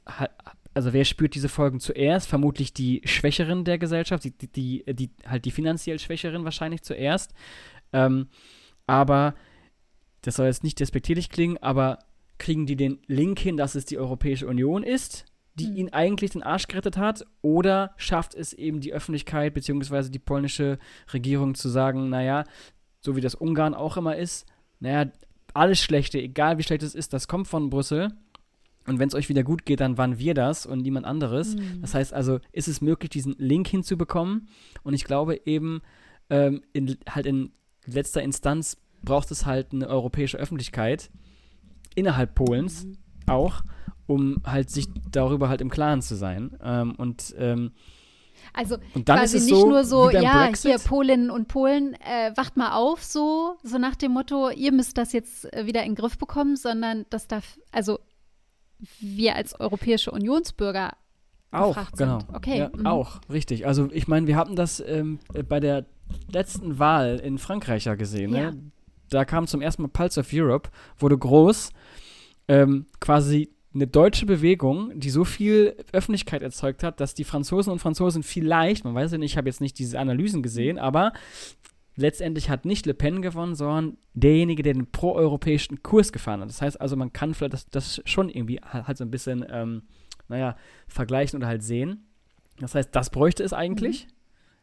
[0.73, 2.27] also wer spürt diese Folgen zuerst?
[2.27, 7.33] Vermutlich die Schwächeren der Gesellschaft, die, die, die, die halt die finanziell Schwächeren wahrscheinlich zuerst.
[7.91, 8.27] Ähm,
[8.87, 9.35] aber
[10.21, 11.99] das soll jetzt nicht despektierlich klingen, aber
[12.37, 15.77] kriegen die den Link hin, dass es die Europäische Union ist, die mhm.
[15.77, 20.09] ihn eigentlich den Arsch gerettet hat, oder schafft es eben die Öffentlichkeit bzw.
[20.09, 20.79] die polnische
[21.13, 22.45] Regierung zu sagen, naja,
[23.01, 24.45] so wie das Ungarn auch immer ist,
[24.79, 25.11] naja,
[25.53, 28.09] alles Schlechte, egal wie schlecht es ist, das kommt von Brüssel.
[28.89, 31.55] Und wenn es euch wieder gut geht, dann waren wir das und niemand anderes.
[31.55, 31.81] Mhm.
[31.81, 34.49] Das heißt also, ist es möglich, diesen Link hinzubekommen?
[34.83, 35.81] Und ich glaube eben,
[36.29, 37.51] ähm, in, halt in
[37.85, 41.09] letzter Instanz braucht es halt eine europäische Öffentlichkeit
[41.95, 42.97] innerhalb Polens mhm.
[43.27, 43.63] auch,
[44.07, 46.57] um halt sich darüber halt im Klaren zu sein.
[46.63, 47.71] Ähm, und ähm,
[48.53, 50.71] Also und dann quasi ist es nicht so, nur so, ja, Brexit.
[50.71, 54.97] hier Polinnen und Polen, äh, wacht mal auf, so, so nach dem Motto, ihr müsst
[54.97, 57.39] das jetzt äh, wieder in den Griff bekommen, sondern dass da,
[57.71, 57.99] also
[58.99, 60.93] wir als europäische Unionsbürger
[61.51, 62.19] Auch, genau.
[62.33, 62.59] Okay.
[62.59, 62.85] Ja, mhm.
[62.85, 63.65] Auch, richtig.
[63.65, 65.85] Also ich meine, wir hatten das ähm, bei der
[66.31, 68.33] letzten Wahl in Frankreich ja gesehen.
[68.33, 68.51] Ja.
[68.51, 68.71] Ne?
[69.09, 71.71] Da kam zum ersten Mal Pulse of Europe, wurde groß,
[72.47, 77.79] ähm, quasi eine deutsche Bewegung, die so viel Öffentlichkeit erzeugt hat, dass die Franzosen und
[77.79, 81.13] Franzosen vielleicht, man weiß ja nicht, ich habe jetzt nicht diese Analysen gesehen, aber
[81.99, 86.49] letztendlich hat nicht Le Pen gewonnen, sondern derjenige, der den proeuropäischen Kurs gefahren hat.
[86.49, 89.83] Das heißt also, man kann vielleicht das, das schon irgendwie halt so ein bisschen, ähm,
[90.27, 90.55] naja,
[90.87, 92.07] vergleichen oder halt sehen.
[92.59, 94.07] Das heißt, das bräuchte es eigentlich.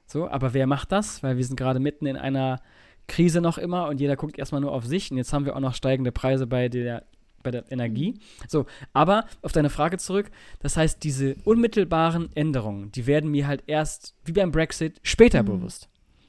[0.07, 1.23] So, aber wer macht das?
[1.23, 2.61] Weil wir sind gerade mitten in einer
[3.09, 5.11] Krise noch immer und jeder guckt erstmal nur auf sich.
[5.11, 7.05] Und jetzt haben wir auch noch steigende Preise bei der,
[7.43, 8.19] bei der Energie.
[8.49, 10.31] So, aber auf deine Frage zurück.
[10.61, 15.47] Das heißt, diese unmittelbaren Änderungen, die werden mir halt erst, wie beim Brexit, später Mhm.
[15.47, 15.89] bewusst.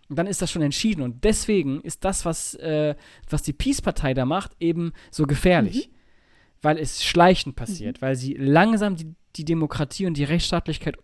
[0.10, 1.02] Und dann ist das schon entschieden.
[1.02, 2.96] Und deswegen ist das, was, äh,
[3.30, 5.89] was die Peace-Partei da macht, eben so gefährlich.
[6.62, 10.98] Weil es schleichend passiert, weil sie langsam die, die Demokratie und die Rechtsstaatlichkeit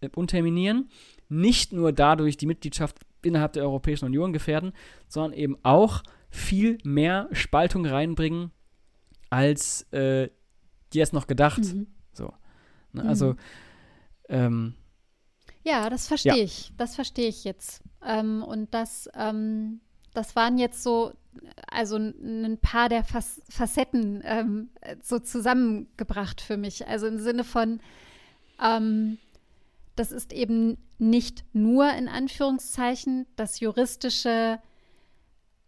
[0.00, 0.88] äh, unterminieren,
[1.28, 4.72] nicht nur dadurch die Mitgliedschaft innerhalb der Europäischen Union gefährden,
[5.06, 8.52] sondern eben auch viel mehr Spaltung reinbringen,
[9.28, 10.30] als äh,
[10.92, 11.62] die es noch gedacht.
[11.62, 11.88] Mhm.
[12.92, 13.02] Ne?
[13.02, 13.08] Mhm.
[13.08, 13.36] Also,
[14.28, 14.74] ähm,
[15.62, 16.42] Ja, das verstehe Ja.
[16.44, 16.72] ich.
[16.76, 17.82] Das verstehe ich jetzt.
[18.04, 19.80] Ähm, und das, ähm,
[20.14, 21.12] das waren jetzt so,
[21.70, 26.86] also ein paar der Fac Facetten ähm, äh, so zusammengebracht für mich.
[26.86, 27.80] Also im Sinne von,
[28.62, 29.18] ähm,
[29.96, 34.58] das ist eben nicht nur in Anführungszeichen das juristische,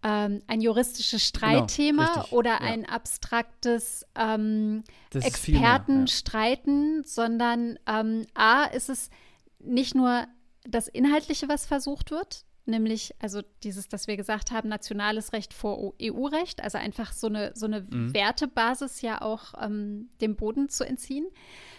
[0.03, 2.61] ähm, ein juristisches Streitthema Genau, richtig, oder ja.
[2.61, 7.03] ein abstraktes ähm, das ist viel mehr, Experten ja.
[7.05, 9.11] sondern ähm, A ist es
[9.63, 10.27] nicht nur
[10.65, 15.95] das Inhaltliche, was versucht wird, nämlich also dieses, dass wir gesagt haben, nationales Recht vor
[16.01, 18.15] EU-Recht, also einfach so eine, so eine Mhm.
[18.15, 21.27] Wertebasis ja auch ähm, dem Boden zu entziehen,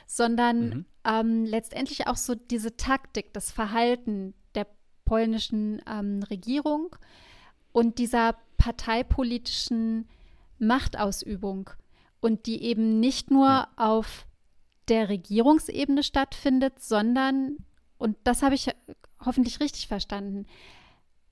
[0.06, 0.86] sondern Mhm.
[1.06, 4.67] ähm, letztendlich auch so diese Taktik, das Verhalten der
[5.06, 6.96] polnischen ähm, Regierung
[7.72, 10.08] und dieser parteipolitischen
[10.60, 11.69] Machtausübung
[12.22, 13.67] und die eben nicht nur Ja.
[13.76, 14.26] auf
[14.88, 17.58] der Regierungsebene stattfindet, sondern,
[18.04, 18.68] und das habe ich
[19.26, 20.46] hoffentlich richtig verstanden,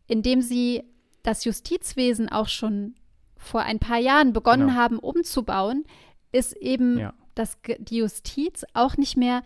[0.07, 0.83] indem sie
[1.23, 2.95] das Justizwesen auch schon
[3.37, 4.79] vor ein paar Jahren begonnen Genau.
[4.79, 5.85] haben umzubauen,
[6.31, 7.13] ist eben Ja.
[7.35, 9.43] dass ge- die Justiz auch nicht mehr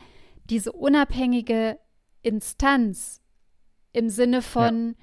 [0.49, 1.79] diese unabhängige
[2.21, 3.21] Instanz
[3.93, 4.95] im Sinne von,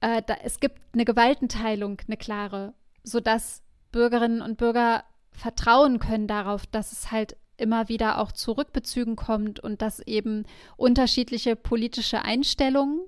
[0.00, 3.62] äh, da, es gibt eine Gewaltenteilung, eine klare, sodass
[3.92, 9.60] Bürgerinnen und Bürger vertrauen können darauf, dass es halt immer wieder auch zu Rückbezügen kommt
[9.60, 10.44] und dass eben
[10.76, 13.00] unterschiedliche politische Einstellungen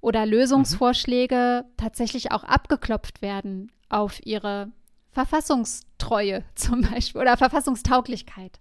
[0.00, 4.70] oder Lösungsvorschläge tatsächlich auch abgeklopft werden auf ihre
[5.12, 8.60] Verfassungstreue zum Beispiel oder Verfassungstauglichkeit.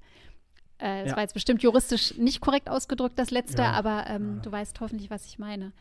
[0.80, 1.16] Äh, das Ja.
[1.16, 3.72] war jetzt bestimmt juristisch nicht korrekt ausgedrückt, das letzte, Ja.
[3.72, 4.42] aber ähm, Ja.
[4.42, 5.72] du weißt hoffentlich, was ich meine.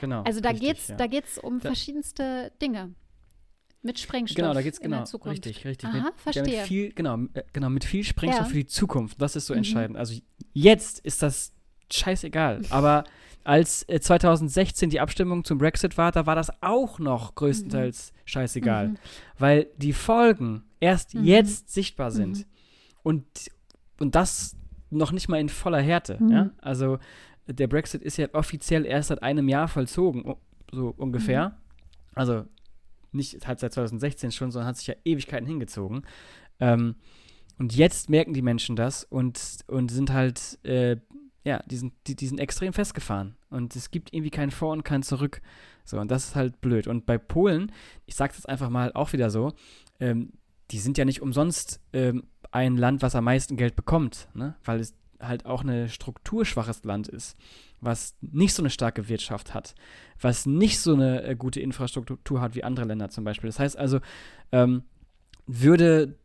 [0.00, 0.22] Genau.
[0.22, 0.96] Also da richtig, geht's, ja.
[0.96, 2.94] da geht's um Da- verschiedenste Dinge.
[3.82, 4.98] Mit Sprengstoff Genau, da geht's in genau.
[4.98, 5.46] der Zukunft.
[5.46, 5.88] Richtig, richtig.
[5.88, 6.42] Aha, mit, ja, verstehe.
[6.58, 8.50] mit viel, genau, äh, genau, mit viel Sprengstoff Ja.
[8.50, 9.20] für die Zukunft.
[9.20, 9.58] Das ist so Mhm.
[9.58, 9.96] entscheidend.
[9.98, 10.14] Also
[10.52, 11.52] jetzt ist das
[11.92, 12.62] scheißegal.
[12.70, 13.04] Aber
[13.44, 18.88] als äh, 2016 die Abstimmung zum Brexit war, da war das auch noch größtenteils scheißegal.
[18.90, 18.96] Mhm.
[19.38, 21.24] Weil die Folgen erst Mhm.
[21.24, 22.38] jetzt sichtbar sind.
[22.38, 22.44] Mhm.
[23.02, 23.24] Und,
[23.98, 24.56] und das
[24.90, 26.18] noch nicht mal in voller Härte.
[26.22, 26.30] Mhm.
[26.30, 26.50] Ja?
[26.60, 26.98] Also
[27.48, 30.36] der Brexit ist ja offiziell erst seit einem Jahr vollzogen,
[30.70, 31.48] so ungefähr.
[31.48, 31.54] Mhm.
[32.14, 32.44] Also
[33.12, 36.02] nicht halt seit 2016 schon, sondern hat sich ja Ewigkeiten hingezogen.
[36.60, 36.96] Ähm,
[37.58, 40.96] und jetzt merken die Menschen das und, und sind halt, äh,
[41.44, 43.36] ja, die sind, die, die sind extrem festgefahren.
[43.50, 45.42] Und es gibt irgendwie kein Vor und kein Zurück.
[45.84, 46.86] So, und das ist halt blöd.
[46.86, 47.72] Und bei Polen,
[48.06, 49.52] ich sage das einfach mal auch wieder so,
[50.00, 50.32] ähm,
[50.70, 54.56] die sind ja nicht umsonst ähm, ein Land, was am meisten Geld bekommt, ne?
[54.64, 57.36] weil es halt auch ein strukturschwaches Land ist,
[57.82, 59.74] was nicht so eine starke Wirtschaft hat,
[60.20, 63.48] was nicht so eine äh, gute Infrastruktur hat wie andere Länder zum Beispiel.
[63.48, 63.98] Das heißt also,
[64.52, 64.84] ähm,
[65.46, 66.16] würde,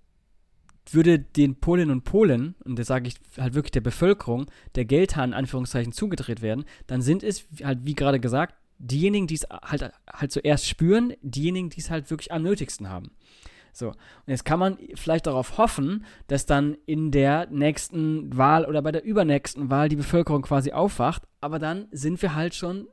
[0.92, 5.32] würde den Polinnen und Polen, und das sage ich halt wirklich der Bevölkerung, der Geldhahn
[5.32, 9.92] in Anführungszeichen zugedreht werden, dann sind es halt, wie gerade gesagt, diejenigen, die es halt,
[10.08, 13.12] halt zuerst spüren, diejenigen, die es halt wirklich am nötigsten haben.
[13.78, 18.82] So, und jetzt kann man vielleicht darauf hoffen, dass dann in der nächsten Wahl oder
[18.82, 22.88] bei der übernächsten Wahl die Bevölkerung quasi aufwacht, aber dann sind wir halt schon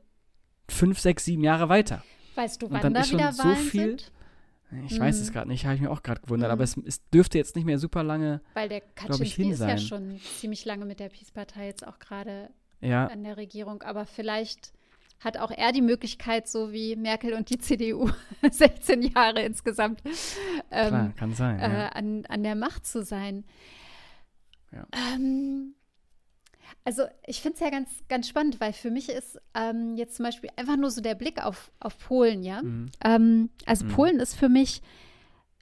[0.69, 2.03] fünf, sechs, sieben Jahre weiter.
[2.35, 4.11] Weißt du, Und wann dann da ist schon wieder so Wahlen viel- sind?
[4.87, 5.21] Ich weiß Mhm.
[5.23, 6.53] es gerade nicht, habe ich mir auch gerade gewundert, Mhm.
[6.53, 8.41] aber es, es dürfte jetzt nicht mehr super lange.
[8.53, 12.49] Weil der Kaczynski ist ja schon ziemlich lange mit der Peace-Partei jetzt auch gerade
[12.81, 13.07] ja.
[13.07, 13.81] an der Regierung.
[13.83, 14.73] Aber vielleicht
[15.19, 18.09] hat auch er die Möglichkeit, so wie Merkel und die CDU
[18.49, 20.01] 16 Jahre insgesamt
[20.71, 21.87] ähm, Klar, kann sein, äh, ja.
[21.89, 23.45] an, an der Macht zu sein.
[24.71, 24.85] Ja.
[24.91, 25.75] Ähm,
[26.83, 30.25] also ich finde es ja ganz, ganz spannend, weil für mich ist ähm, jetzt zum
[30.25, 32.61] Beispiel einfach nur so der Blick auf, auf Polen, ja.
[32.61, 32.91] Mhm.
[33.03, 33.89] Ähm, also mhm.
[33.89, 34.81] Polen ist für mich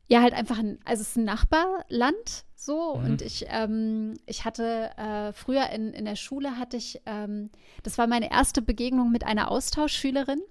[0.07, 3.05] ja halt einfach ein, also es ist ein Nachbarland so mhm.
[3.05, 7.49] und ich, ähm, ich hatte äh, früher in, in der Schule hatte ich, ähm,
[7.83, 10.41] das war meine erste Begegnung mit einer Austauschschülerin.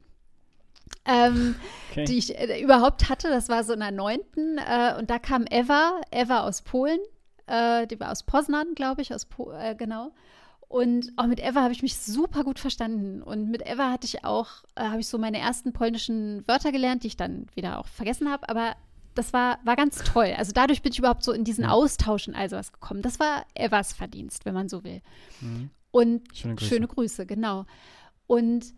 [1.04, 1.56] Ähm,
[1.90, 2.04] okay.
[2.04, 3.28] die ich äh, überhaupt hatte.
[3.28, 4.58] Das war so in der neunten.
[4.58, 7.00] Äh, und da kam Eva, Eva aus Polen.
[7.46, 10.12] Äh, die war aus Poznan, glaube ich, aus po äh, genau.
[10.68, 13.20] Und auch mit Eva habe ich mich super gut verstanden.
[13.22, 17.02] Und mit Eva hatte ich auch, äh, habe ich so meine ersten polnischen Wörter gelernt,
[17.02, 18.48] die ich dann wieder auch vergessen habe.
[18.48, 18.74] Aber
[19.14, 20.34] das war, war ganz toll.
[20.36, 23.02] Also dadurch bin ich überhaupt so in diesen Austausch und all sowas gekommen.
[23.02, 25.02] Das war Evas Verdienst, wenn man so will.
[25.40, 25.70] Mhm.
[25.90, 26.68] Und schöne Grüße.
[26.68, 27.66] schöne Grüße, genau.
[28.26, 28.74] Und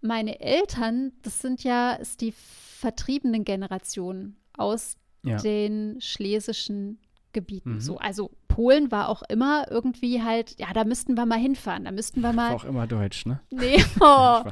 [0.00, 5.38] meine Eltern, das sind ja, ist die vertriebenen Generationen aus ja.
[5.38, 6.98] den schlesischen
[7.32, 7.74] Gebieten.
[7.74, 7.80] Mhm.
[7.80, 11.90] So, also Polen war auch immer irgendwie halt, ja, da müssten wir mal hinfahren, da
[11.90, 12.52] müssten wir mal.
[12.52, 13.38] War auch immer Deutsch, ne?
[13.50, 14.44] Nee, oh.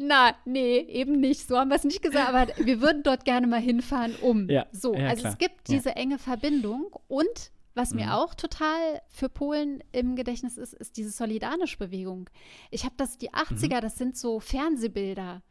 [0.00, 1.46] Na, nee, eben nicht.
[1.46, 4.48] So haben wir es nicht gesagt, aber wir würden dort gerne mal hinfahren, um.
[4.48, 5.32] Ja, so, ja, also klar.
[5.34, 5.96] es gibt diese ja.
[5.96, 7.96] enge Verbindung und was mhm.
[8.00, 12.30] mir auch total für Polen im Gedächtnis ist, ist diese Solidarisch-Bewegung.
[12.70, 13.80] Ich habe das, die 80er, mhm.
[13.82, 15.42] das sind so Fernsehbilder.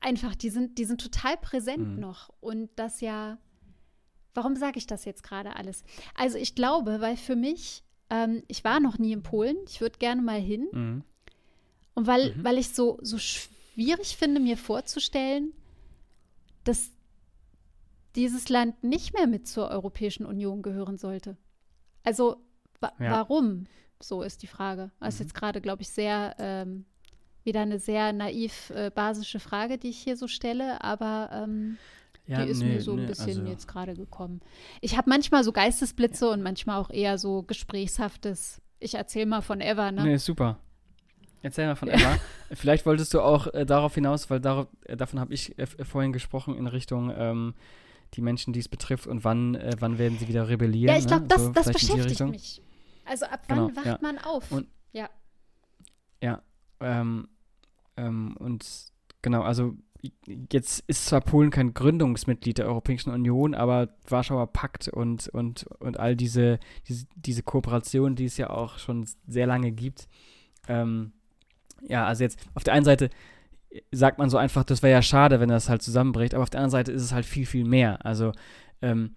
[0.00, 2.00] Einfach, die sind, die sind total präsent mhm.
[2.00, 2.30] noch.
[2.40, 3.36] Und das ja
[4.34, 5.82] Warum sage ich das jetzt gerade alles?
[6.14, 9.98] Also ich glaube, weil für mich, ähm, ich war noch nie in Polen, ich würde
[9.98, 10.68] gerne mal hin.
[10.72, 11.04] Mhm.
[11.94, 12.44] Und weil, mhm.
[12.44, 15.52] weil ich so, so schwierig finde, mir vorzustellen,
[16.64, 16.90] dass
[18.16, 21.36] dieses Land nicht mehr mit zur Europäischen Union gehören sollte.
[22.04, 22.36] Also
[22.80, 23.10] wa ja.
[23.10, 23.66] warum?
[24.02, 24.90] So ist die Frage.
[25.00, 25.26] Das ist mhm.
[25.26, 26.86] jetzt gerade, glaube ich, sehr ähm,
[27.44, 31.78] wieder eine sehr naiv äh, basische Frage, die ich hier so stelle, aber ähm,
[32.30, 34.40] ja, die ist nee, mir so ein nee, bisschen also jetzt gerade gekommen.
[34.80, 36.32] Ich habe manchmal so Geistesblitze ja.
[36.32, 38.60] und manchmal auch eher so gesprächshaftes.
[38.78, 40.04] Ich erzähle mal von Eva, ne?
[40.04, 40.58] Nee, super.
[41.42, 42.18] Erzähl mal von Eva.
[42.52, 46.12] Vielleicht wolltest du auch äh, darauf hinaus, weil darauf, äh, davon habe ich äh, vorhin
[46.12, 47.54] gesprochen in Richtung ähm,
[48.14, 50.94] die Menschen, die es betrifft und wann, äh, wann werden sie wieder rebellieren.
[50.94, 51.28] Ja, ich glaube, ne?
[51.28, 52.62] das, so, das beschäftigt mich.
[53.06, 53.98] Also ab wann genau, wacht ja.
[54.02, 54.52] man auf?
[54.52, 55.08] Und, ja.
[56.22, 56.42] Ja.
[56.78, 57.28] Ähm,
[57.96, 58.64] ähm, und
[59.20, 59.74] genau, also
[60.50, 65.98] jetzt ist zwar Polen kein Gründungsmitglied der Europäischen Union, aber Warschauer Pakt und, und, und
[65.98, 66.58] all diese,
[66.88, 70.08] diese, diese Kooperation, die es ja auch schon sehr lange gibt.
[70.68, 71.12] Ähm,
[71.82, 73.10] ja, also jetzt auf der einen Seite
[73.92, 76.60] sagt man so einfach, das wäre ja schade, wenn das halt zusammenbricht, aber auf der
[76.60, 78.04] anderen Seite ist es halt viel, viel mehr.
[78.04, 78.32] Also,
[78.82, 79.14] ähm,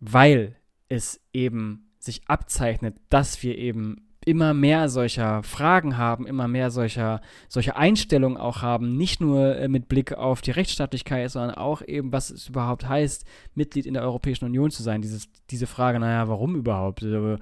[0.00, 0.56] weil
[0.88, 7.22] es eben sich abzeichnet, dass wir eben immer mehr solcher Fragen haben, immer mehr solcher,
[7.48, 12.12] solcher Einstellungen auch haben, nicht nur äh, mit Blick auf die Rechtsstaatlichkeit, sondern auch eben,
[12.12, 15.00] was es überhaupt heißt, Mitglied in der Europäischen Union zu sein.
[15.00, 17.02] Dieses, diese Frage, naja, warum überhaupt?
[17.02, 17.36] Also,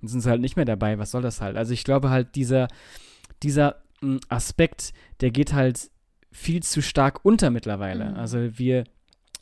[0.00, 1.56] dann sind sie halt nicht mehr dabei, was soll das halt?
[1.56, 2.68] Also ich glaube halt, dieser,
[3.42, 5.90] dieser hm, Aspekt, der geht halt
[6.32, 8.10] viel zu stark unter mittlerweile.
[8.10, 8.16] Mhm.
[8.16, 8.84] Also wir,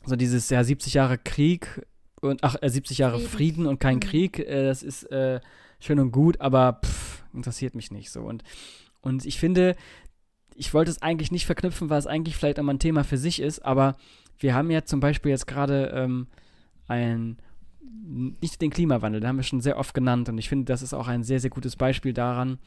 [0.05, 1.85] so dieses ja 70 Jahre Krieg
[2.21, 4.01] und ach, äh, 70 Jahre Frieden, Frieden und kein mhm.
[4.01, 5.39] Krieg, äh, das ist äh,
[5.83, 8.21] schön und gut, aber pff, interessiert mich nicht so.
[8.21, 8.43] Und,
[9.01, 9.75] und ich finde,
[10.55, 13.41] ich wollte es eigentlich nicht verknüpfen, weil es eigentlich vielleicht einmal ein Thema für sich
[13.41, 13.95] ist, aber
[14.39, 16.27] wir haben ja zum Beispiel jetzt gerade ähm,
[16.87, 17.37] ein,
[18.41, 20.93] nicht den Klimawandel, den haben wir schon sehr oft genannt und ich finde, das ist
[20.93, 22.59] auch ein sehr, sehr gutes Beispiel daran,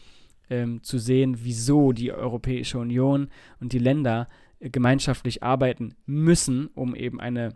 [0.50, 3.28] ähm, zu sehen, wieso die Europäische Union
[3.60, 4.28] und die Länder
[4.60, 7.54] äh, gemeinschaftlich arbeiten müssen, um eben eine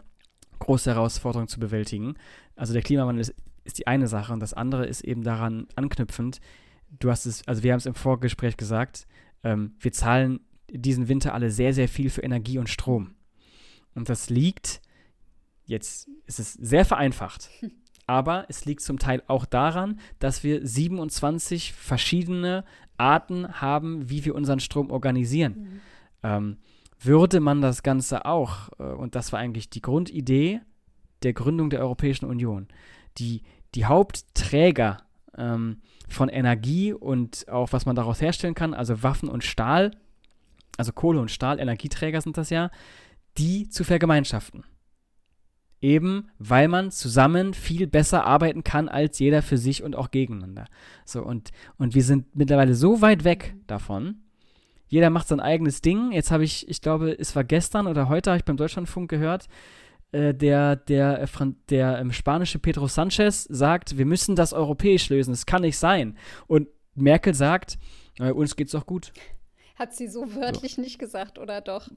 [0.59, 2.15] große Herausforderung zu bewältigen.
[2.57, 3.35] Also der Klimawandel ist
[3.71, 4.33] ist die eine Sache.
[4.33, 6.41] Und das andere ist eben daran anknüpfend,
[6.99, 9.07] du hast es, also wir haben es im Vorgespräch gesagt,
[9.45, 13.15] ähm, wir zahlen diesen Winter alle sehr, sehr viel für Energie und Strom.
[13.95, 14.81] Und das liegt,
[15.65, 17.49] jetzt ist es sehr vereinfacht,
[18.07, 22.65] aber es liegt zum Teil auch daran, dass wir 27 verschiedene
[22.97, 25.55] Arten haben, wie wir unseren Strom organisieren.
[25.55, 25.81] Mhm.
[26.23, 26.57] Ähm,
[26.99, 30.61] würde man das Ganze auch, äh, und das war eigentlich die Grundidee
[31.23, 32.69] der Gründung der Europäischen Union,
[33.19, 33.43] die,
[33.75, 34.99] die Hauptträger
[35.37, 39.93] ähm, von Energie und auch was man daraus herstellen kann, also Waffen und Stahl,
[40.77, 42.71] also Kohle und Stahl, Energieträger sind das ja,
[43.39, 44.65] die zu vergemeinschaften.
[45.83, 50.67] Eben weil man zusammen viel besser arbeiten kann als jeder für sich und auch gegeneinander.
[51.07, 54.17] So, und, und wir sind mittlerweile so weit weg davon.
[54.89, 56.13] Jeder macht sein eigenes Ding.
[56.13, 59.47] Jetzt habe ich, ich glaube, es war gestern oder heute, habe ich beim Deutschlandfunk gehört,
[60.13, 61.27] äh, der, der, äh,
[61.69, 66.17] der ähm, spanische Pedro Sanchez sagt, wir müssen das europäisch lösen, es kann nicht sein.
[66.47, 67.79] Und Merkel sagt,
[68.19, 69.13] äh, uns geht's doch gut.
[69.77, 70.83] Hat sie so wörtlich so.
[70.83, 71.89] nicht gesagt, oder doch?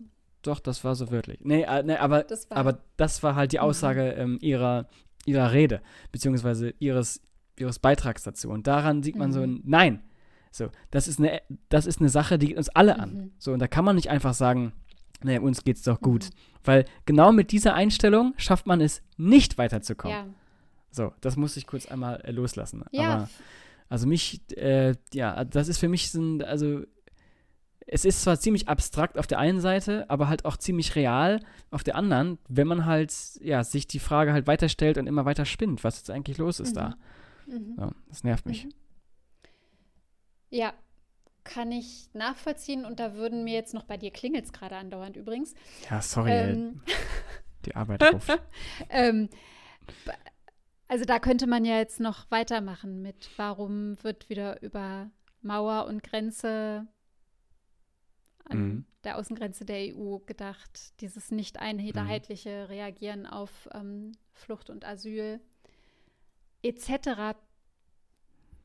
[0.44, 1.40] Doch, das war so wörtlich.
[1.42, 3.64] Nee, äh, nee aber, das war, aber das war halt die mhm.
[3.64, 4.22] Aussage mhm.
[4.22, 4.88] ähm, ihrer,
[5.26, 7.22] ihrer Rede, beziehungsweise ihres,
[7.58, 8.50] ihres Beitrags dazu.
[8.50, 9.34] Und daran sieht man mhm.
[9.34, 10.04] so ein Nein.
[10.52, 13.14] So, das ist eine, das ist eine Sache, die geht uns alle an.
[13.14, 13.32] Mhm.
[13.40, 14.74] So, und da kann man nicht einfach sagen,
[15.24, 16.26] nee, uns geht's doch gut.
[16.26, 16.30] Mhm.
[16.64, 20.18] Weil genau mit dieser Einstellung schafft man es nicht weiterzukommen.
[20.18, 20.26] Ja.
[20.92, 22.84] So, das muss ich kurz einmal äh, loslassen.
[22.92, 23.14] Ja.
[23.14, 23.30] Aber,
[23.90, 26.84] also mich, äh, ja, das ist für mich so ein, also
[27.86, 31.84] es ist zwar ziemlich abstrakt auf der einen Seite, aber halt auch ziemlich real auf
[31.84, 35.84] der anderen, wenn man halt, ja, sich die Frage halt weiterstellt und immer weiter spinnt,
[35.84, 36.80] was jetzt eigentlich los ist mhm.
[36.80, 36.96] da.
[37.48, 37.76] Mhm.
[37.78, 38.66] So, das nervt mich.
[38.66, 38.72] Mhm.
[40.50, 40.74] Ja,
[41.44, 45.18] kann ich nachvollziehen und da würden mir jetzt noch bei dir klingelt es gerade andauernd
[45.18, 45.54] übrigens.
[45.90, 46.82] Ja, sorry, ähm,
[47.66, 48.40] die Arbeit ruft.
[48.90, 49.30] ähm,
[50.88, 55.10] also da könnte man ja jetzt noch weitermachen mit, warum wird wieder über
[55.42, 56.88] Mauer und Grenze
[58.46, 58.86] an mhm.
[59.04, 62.66] der Außengrenze der EU gedacht, dieses nicht einheitliche mhm.
[62.66, 65.40] Reagieren auf ähm, Flucht und Asyl
[66.62, 67.38] etc.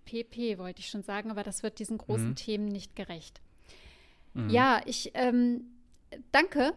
[0.09, 2.37] pp, wollte ich schon sagen, aber das wird diesen großen mhm.
[2.37, 3.41] Themen nicht gerecht.
[4.33, 4.49] Mhm.
[4.49, 5.65] Ja, ich ähm,
[6.33, 6.73] danke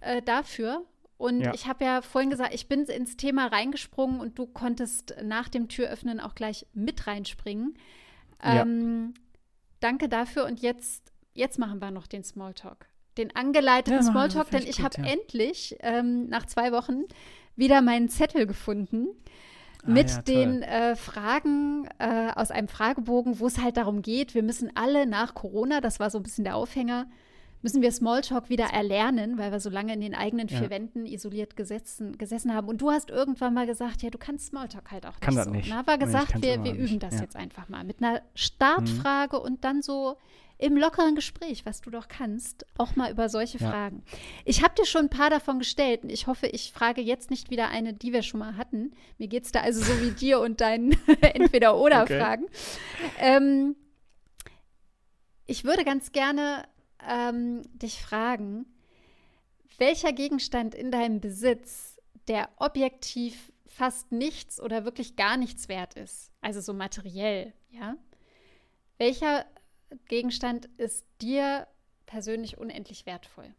[0.00, 0.84] äh, dafür.
[1.18, 1.54] Und ja.
[1.54, 5.68] ich habe ja vorhin gesagt, ich bin ins Thema reingesprungen und du konntest nach dem
[5.68, 7.78] Türöffnen auch gleich mit reinspringen.
[8.42, 9.22] Ähm, ja.
[9.80, 10.44] Danke dafür.
[10.44, 12.88] Und jetzt jetzt machen wir noch den Smalltalk.
[13.18, 17.04] Den angeleiteten ja, Smalltalk, denn ich habe endlich ähm, nach zwei Wochen
[17.54, 19.08] wieder meinen Zettel gefunden
[19.86, 24.34] ah, mit ja, den äh, Fragen äh, aus einem Fragebogen, wo es halt darum geht,
[24.34, 27.06] wir müssen alle nach Corona, das war so ein bisschen der Aufhänger,
[27.66, 30.70] müssen wir Smalltalk wieder erlernen, weil wir so lange in den eigenen vier ja.
[30.70, 32.68] Wänden isoliert gesessen, gesessen haben.
[32.68, 35.40] Und du hast irgendwann mal gesagt, ja, du kannst Smalltalk halt auch nicht Kann so.
[35.40, 35.68] das nicht.
[35.68, 37.22] Na, aber gesagt, nee, wir, wir üben das ja.
[37.22, 39.42] jetzt einfach mal mit einer Startfrage mhm.
[39.42, 40.16] und dann so
[40.58, 43.68] im lockeren Gespräch, was du doch kannst, auch mal über solche ja.
[43.68, 44.04] Fragen.
[44.44, 47.50] Ich habe dir schon ein paar davon gestellt und ich hoffe, ich frage jetzt nicht
[47.50, 48.92] wieder eine, die wir schon mal hatten.
[49.18, 52.44] Mir geht es da also so wie dir und deinen Entweder-Oder-Fragen.
[52.44, 53.10] Okay.
[53.18, 53.74] Ähm,
[55.46, 56.64] ich würde ganz gerne
[57.06, 58.66] ähm, dich fragen,
[59.78, 66.32] welcher Gegenstand in deinem Besitz, der objektiv fast nichts oder wirklich gar nichts wert ist,
[66.40, 67.96] also so materiell, ja,
[68.98, 69.44] welcher
[70.08, 71.66] Gegenstand ist dir
[72.06, 73.54] persönlich unendlich wertvoll?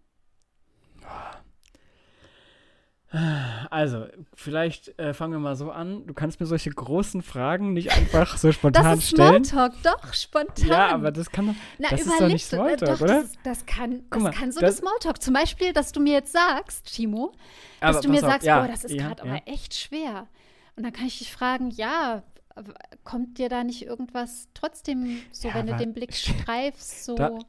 [3.70, 6.06] Also, vielleicht äh, fangen wir mal so an.
[6.08, 9.46] Du kannst mir solche großen Fragen nicht einfach so spontan das ist stellen.
[9.46, 10.68] Smalltalk, doch, spontan.
[10.68, 13.22] Ja, aber das kann doch, Na, das ist doch nicht Smalltalk, doch, oder?
[13.22, 15.22] Das, das kann, das mal, kann so das, Smalltalk.
[15.22, 17.32] Zum Beispiel, dass du mir jetzt sagst, Timo,
[17.80, 19.34] dass du mir auf, sagst, ja, boah, das ist ja, gerade ja.
[19.36, 20.28] aber echt schwer.
[20.76, 22.24] Und dann kann ich dich fragen, ja,
[23.06, 27.16] kommt dir da nicht irgendwas trotzdem so, ja, wenn du den Blick streifst, so.
[27.16, 27.40] Da,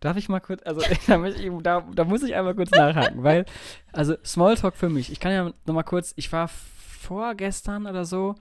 [0.00, 0.80] darf ich mal kurz, also
[1.62, 3.44] da, da, muss ich einmal kurz nachhaken, weil,
[3.92, 8.34] also Smalltalk für mich, ich kann ja noch mal kurz, ich war vorgestern oder so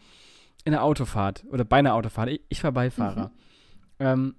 [0.65, 3.27] in der Autofahrt oder bei einer Autofahrt, ich, ich war Beifahrer.
[3.27, 3.31] Mhm.
[3.99, 4.35] Ähm,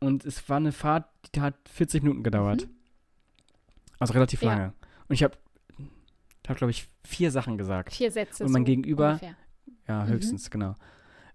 [0.00, 2.66] und es war eine Fahrt, die hat 40 Minuten gedauert.
[2.66, 2.70] Mhm.
[3.98, 4.62] Also relativ lange.
[4.62, 4.72] Ja.
[5.08, 5.36] Und ich habe,
[6.48, 7.92] hab, glaube ich, vier Sachen gesagt.
[7.92, 8.44] Vier Sätze.
[8.44, 9.36] Und mein so Gegenüber, ungefähr.
[9.86, 10.08] Ja, mhm.
[10.08, 10.50] höchstens, mhm.
[10.50, 10.76] genau.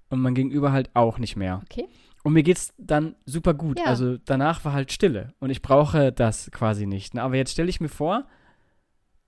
[0.09, 1.61] Und mein Gegenüber halt auch nicht mehr.
[1.63, 1.87] Okay.
[2.27, 3.79] Und mir geht's dann super gut.
[3.79, 3.85] Ja.
[3.85, 5.33] Also danach war halt Stille.
[5.39, 7.13] Und ich brauche das quasi nicht.
[7.13, 7.23] Ne?
[7.23, 8.27] Aber jetzt stelle ich mir vor,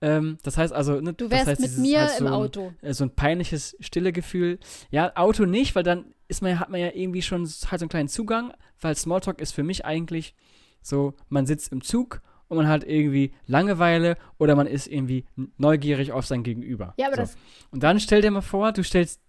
[0.02, 2.74] ähm, das heißt also, ne, du wärst das heißt, mit mir halt so im Auto.
[2.82, 4.58] Ein, äh, so ein peinliches Stillegefühl.
[4.90, 7.88] Ja, Auto nicht, weil dann ist man, hat man ja irgendwie schon halt so einen
[7.88, 10.34] kleinen Zugang, weil Smalltalk ist für mich eigentlich
[10.82, 15.24] so, man sitzt im Zug und man hat irgendwie Langeweile oder man ist irgendwie
[15.56, 16.92] neugierig auf sein Gegenüber.
[16.98, 17.22] Ja, aber so.
[17.22, 17.36] das.
[17.70, 19.22] Und dann stell dir mal vor, du stellst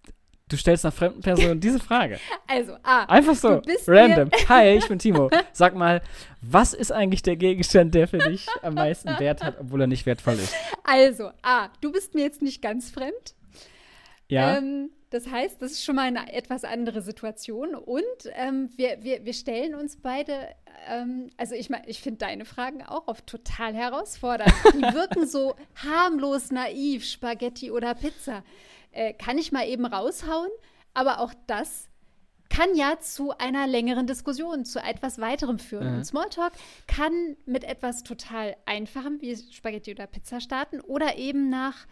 [0.52, 2.20] Du stellst einer fremden Person diese Frage.
[2.48, 4.30] Also, ah, einfach so, random.
[4.50, 5.30] Hi, ich bin Timo.
[5.54, 6.02] Sag mal,
[6.42, 10.06] was ist eigentlich der Gegenstand, der für dich am meisten Wert hat, obwohl er nicht
[10.06, 10.54] wertvoll ist?
[10.84, 13.36] Also, ah, du bist mir jetzt nicht ganz fremd.
[14.28, 14.58] Ja.
[14.58, 17.74] Ähm, das heißt, das ist schon mal eine etwas andere Situation.
[17.74, 20.34] Und ähm, wir, wir, wir stellen uns beide,
[20.90, 24.54] ähm, also ich meine, ich finde deine Fragen auch oft total herausfordernd.
[24.74, 28.44] Die wirken so harmlos, naiv, Spaghetti oder Pizza.
[28.92, 30.52] Äh, kann ich mal eben raushauen,
[30.94, 31.90] aber auch das
[32.50, 35.92] kann ja zu einer längeren Diskussion, zu etwas weiterem führen.
[35.92, 35.98] Mhm.
[35.98, 36.54] Und Smalltalk
[36.88, 41.88] kann mit etwas total Einfachem wie Spaghetti oder Pizza starten oder eben nach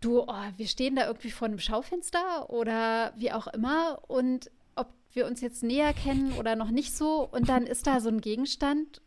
[0.00, 4.88] du, oh, wir stehen da irgendwie vor einem Schaufenster oder wie auch immer und ob
[5.12, 8.20] wir uns jetzt näher kennen oder noch nicht so und dann ist da so ein
[8.20, 9.02] Gegenstand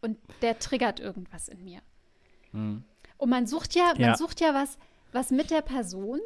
[0.00, 1.80] und der triggert irgendwas in mir.
[2.52, 2.84] Mhm.
[3.18, 4.78] Und man sucht ja, ja, man sucht ja was,
[5.12, 6.20] was mit der Person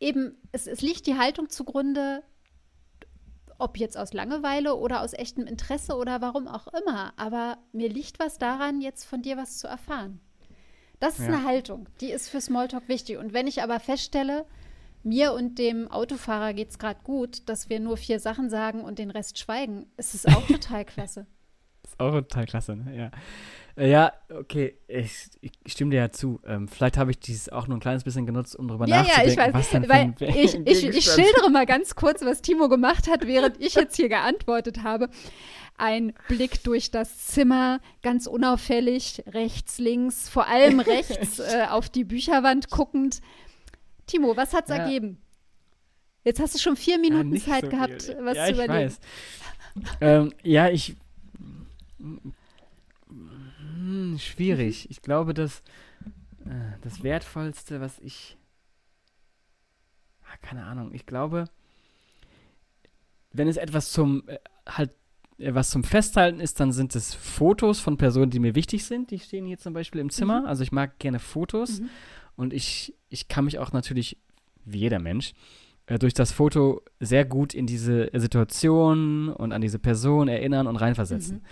[0.00, 2.22] eben, es, es liegt die Haltung zugrunde,
[3.58, 7.12] ob jetzt aus Langeweile oder aus echtem Interesse oder warum auch immer.
[7.16, 10.20] Aber mir liegt was daran, jetzt von dir was zu erfahren.
[11.00, 11.34] Das ist ja.
[11.34, 13.18] eine Haltung, die ist für Smalltalk wichtig.
[13.18, 14.46] Und wenn ich aber feststelle,
[15.02, 18.98] mir und dem Autofahrer geht es gerade gut, dass wir nur vier Sachen sagen und
[18.98, 21.26] den Rest schweigen, ist es auch total klasse.
[21.84, 22.96] ist auch total klasse, ne?
[22.96, 23.10] Ja.
[23.76, 26.40] Äh, ja, okay, ich, ich, stimme dir ja zu.
[26.46, 29.26] Ähm, vielleicht habe ich dieses auch nur ein kleines bisschen genutzt, um darüber ja, nachzudenken,
[29.26, 32.68] ja, ich weiß, was dann weil ich, ich, ich schildere mal ganz kurz, was Timo
[32.68, 35.08] gemacht hat, während ich jetzt hier geantwortet habe.
[35.76, 42.04] Ein Blick durch das Zimmer, ganz unauffällig, rechts, links, vor allem rechts äh, auf die
[42.04, 43.20] Bücherwand guckend.
[44.06, 44.76] Timo, was hat's ja.
[44.76, 45.18] ergeben?
[46.22, 48.18] Jetzt hast du schon vier Minuten ja, Zeit so gehabt, viel.
[48.20, 48.86] was ja, zu überlegen.
[48.86, 49.00] Ich weiß.
[50.00, 50.94] ähm, ja, ich
[53.94, 54.90] hm, schwierig.
[54.90, 55.60] Ich glaube, dass
[56.44, 58.36] äh, das Wertvollste, was ich.
[60.24, 60.92] Ah, keine Ahnung.
[60.92, 61.46] Ich glaube,
[63.32, 64.90] wenn es etwas zum äh, halt
[65.38, 69.10] äh, was zum Festhalten ist, dann sind es Fotos von Personen, die mir wichtig sind.
[69.10, 70.42] Die stehen hier zum Beispiel im Zimmer.
[70.42, 70.46] Mhm.
[70.46, 71.80] Also ich mag gerne Fotos.
[71.80, 71.90] Mhm.
[72.36, 74.18] Und ich, ich kann mich auch natürlich,
[74.64, 75.34] wie jeder Mensch,
[75.86, 80.76] äh, durch das Foto sehr gut in diese Situation und an diese Person erinnern und
[80.76, 81.36] reinversetzen.
[81.38, 81.42] Mhm.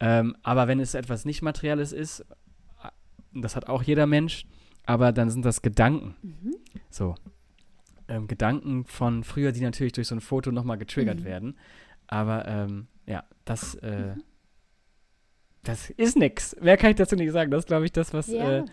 [0.00, 2.88] Ähm, aber wenn es etwas nicht Materielles ist, äh,
[3.34, 4.46] das hat auch jeder Mensch,
[4.84, 6.16] aber dann sind das Gedanken.
[6.22, 6.56] Mhm.
[6.90, 7.14] So.
[8.08, 11.24] Ähm, Gedanken von früher, die natürlich durch so ein Foto nochmal getriggert mhm.
[11.24, 11.58] werden.
[12.06, 14.22] Aber ähm, ja, das, äh, mhm.
[15.64, 16.54] das ist nix.
[16.60, 17.50] Mehr kann ich dazu nicht sagen.
[17.50, 18.58] Das ist, glaube ich, das, was ja.
[18.58, 18.64] äh,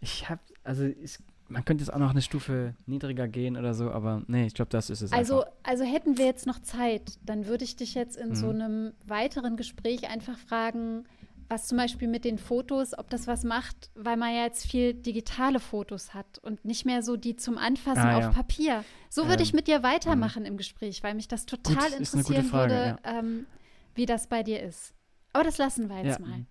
[0.00, 1.18] ich habe, also ich
[1.48, 4.70] man könnte jetzt auch noch eine Stufe niedriger gehen oder so, aber nee, ich glaube,
[4.70, 5.12] das ist es.
[5.12, 5.52] Also, einfach.
[5.62, 8.34] also hätten wir jetzt noch Zeit, dann würde ich dich jetzt in mhm.
[8.34, 11.04] so einem weiteren Gespräch einfach fragen,
[11.48, 14.92] was zum Beispiel mit den Fotos, ob das was macht, weil man ja jetzt viel
[14.92, 18.30] digitale Fotos hat und nicht mehr so die zum Anfassen ah, auf ja.
[18.30, 18.84] Papier.
[19.08, 20.48] So würde ähm, ich mit dir weitermachen mhm.
[20.48, 23.18] im Gespräch, weil mich das total Gut, interessieren Frage, würde, ja.
[23.18, 23.46] ähm,
[23.94, 24.92] wie das bei dir ist.
[25.32, 26.26] Aber das lassen wir jetzt ja.
[26.26, 26.44] mal.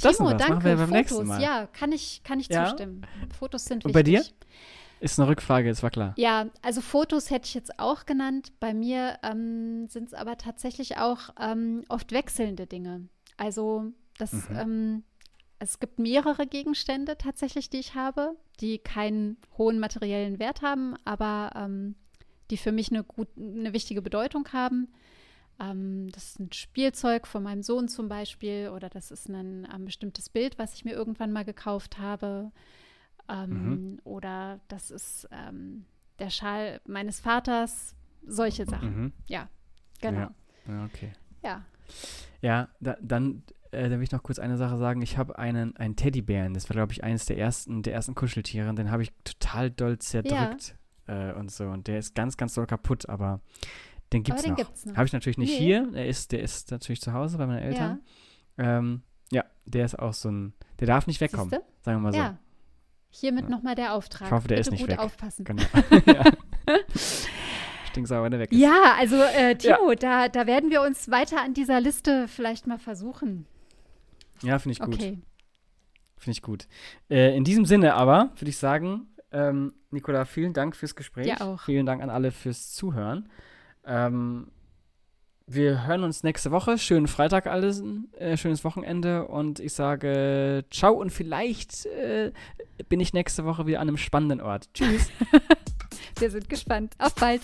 [0.00, 0.38] Das Timo, das.
[0.38, 0.54] danke.
[0.54, 1.42] Machen wir beim Fotos, nächsten Mal.
[1.42, 2.66] Ja, kann ich, kann ich ja?
[2.66, 3.06] zustimmen.
[3.38, 3.86] Fotos sind wichtig.
[3.86, 4.24] Und bei dir?
[5.00, 6.14] Ist eine Rückfrage, das war klar.
[6.16, 8.52] Ja, also Fotos hätte ich jetzt auch genannt.
[8.60, 13.08] Bei mir ähm, sind es aber tatsächlich auch ähm, oft wechselnde Dinge.
[13.36, 13.86] Also
[14.18, 14.56] das, mhm.
[14.56, 15.02] ähm,
[15.58, 21.50] es gibt mehrere Gegenstände tatsächlich, die ich habe, die keinen hohen materiellen Wert haben, aber
[21.56, 21.96] ähm,
[22.50, 24.92] die für mich eine, gut, eine wichtige Bedeutung haben.
[25.62, 29.84] Ähm, das ist ein Spielzeug von meinem Sohn zum Beispiel oder das ist ein, ein
[29.84, 32.50] bestimmtes Bild, was ich mir irgendwann mal gekauft habe.
[33.28, 34.00] Ähm, mhm.
[34.04, 35.84] Oder das ist ähm,
[36.18, 37.94] der Schal meines Vaters,
[38.26, 38.96] solche Sachen.
[38.96, 39.12] Mhm.
[39.26, 39.48] Ja,
[40.00, 40.20] genau.
[40.20, 40.34] Ja.
[40.68, 41.12] ja, okay.
[41.42, 41.64] Ja.
[42.40, 45.02] Ja, da, dann äh, da will ich noch kurz eine Sache sagen.
[45.02, 48.72] Ich habe einen, einen Teddybären, das war, glaube ich, eines der ersten, der ersten Kuscheltiere.
[48.74, 50.76] Den habe ich total doll zerdrückt
[51.08, 51.30] ja.
[51.30, 51.64] äh, und so.
[51.64, 53.40] Und der ist ganz, ganz doll kaputt, aber
[54.12, 54.56] den gibt es noch.
[54.56, 54.96] noch.
[54.96, 55.64] Habe ich natürlich nicht nee.
[55.64, 55.90] hier.
[55.92, 58.00] Der ist, der ist natürlich zu Hause bei meinen Eltern.
[58.58, 58.78] Ja.
[58.78, 60.54] Ähm, ja, der ist auch so ein.
[60.80, 61.50] Der darf nicht wegkommen.
[61.50, 61.64] Siehste?
[61.80, 62.18] Sagen wir mal so.
[62.18, 62.38] Ja.
[63.10, 63.50] Hiermit ja.
[63.50, 64.28] nochmal der Auftrag.
[64.28, 64.98] Ich hoffe, der Bitte ist nicht gut weg.
[64.98, 65.44] aufpassen.
[65.44, 65.62] Genau.
[66.06, 66.24] ja.
[67.90, 68.58] Stinksauer, wenn er weg ist.
[68.58, 69.96] Ja, also äh, Timo, ja.
[69.96, 73.46] Da, da werden wir uns weiter an dieser Liste vielleicht mal versuchen.
[74.42, 74.94] Ja, finde ich gut.
[74.94, 75.18] Okay.
[76.16, 76.68] Finde ich gut.
[77.10, 81.26] Äh, in diesem Sinne aber würde ich sagen, ähm, Nicola, vielen Dank fürs Gespräch.
[81.26, 81.60] Ja, auch.
[81.62, 83.28] Vielen Dank an alle fürs Zuhören.
[83.84, 84.48] Ähm,
[85.46, 86.78] wir hören uns nächste Woche.
[86.78, 92.32] Schönen Freitag alles, äh, schönes Wochenende und ich sage ciao und vielleicht äh,
[92.88, 94.68] bin ich nächste Woche wieder an einem spannenden Ort.
[94.72, 95.10] Tschüss.
[96.18, 96.94] wir sind gespannt.
[96.98, 97.42] Auf bald.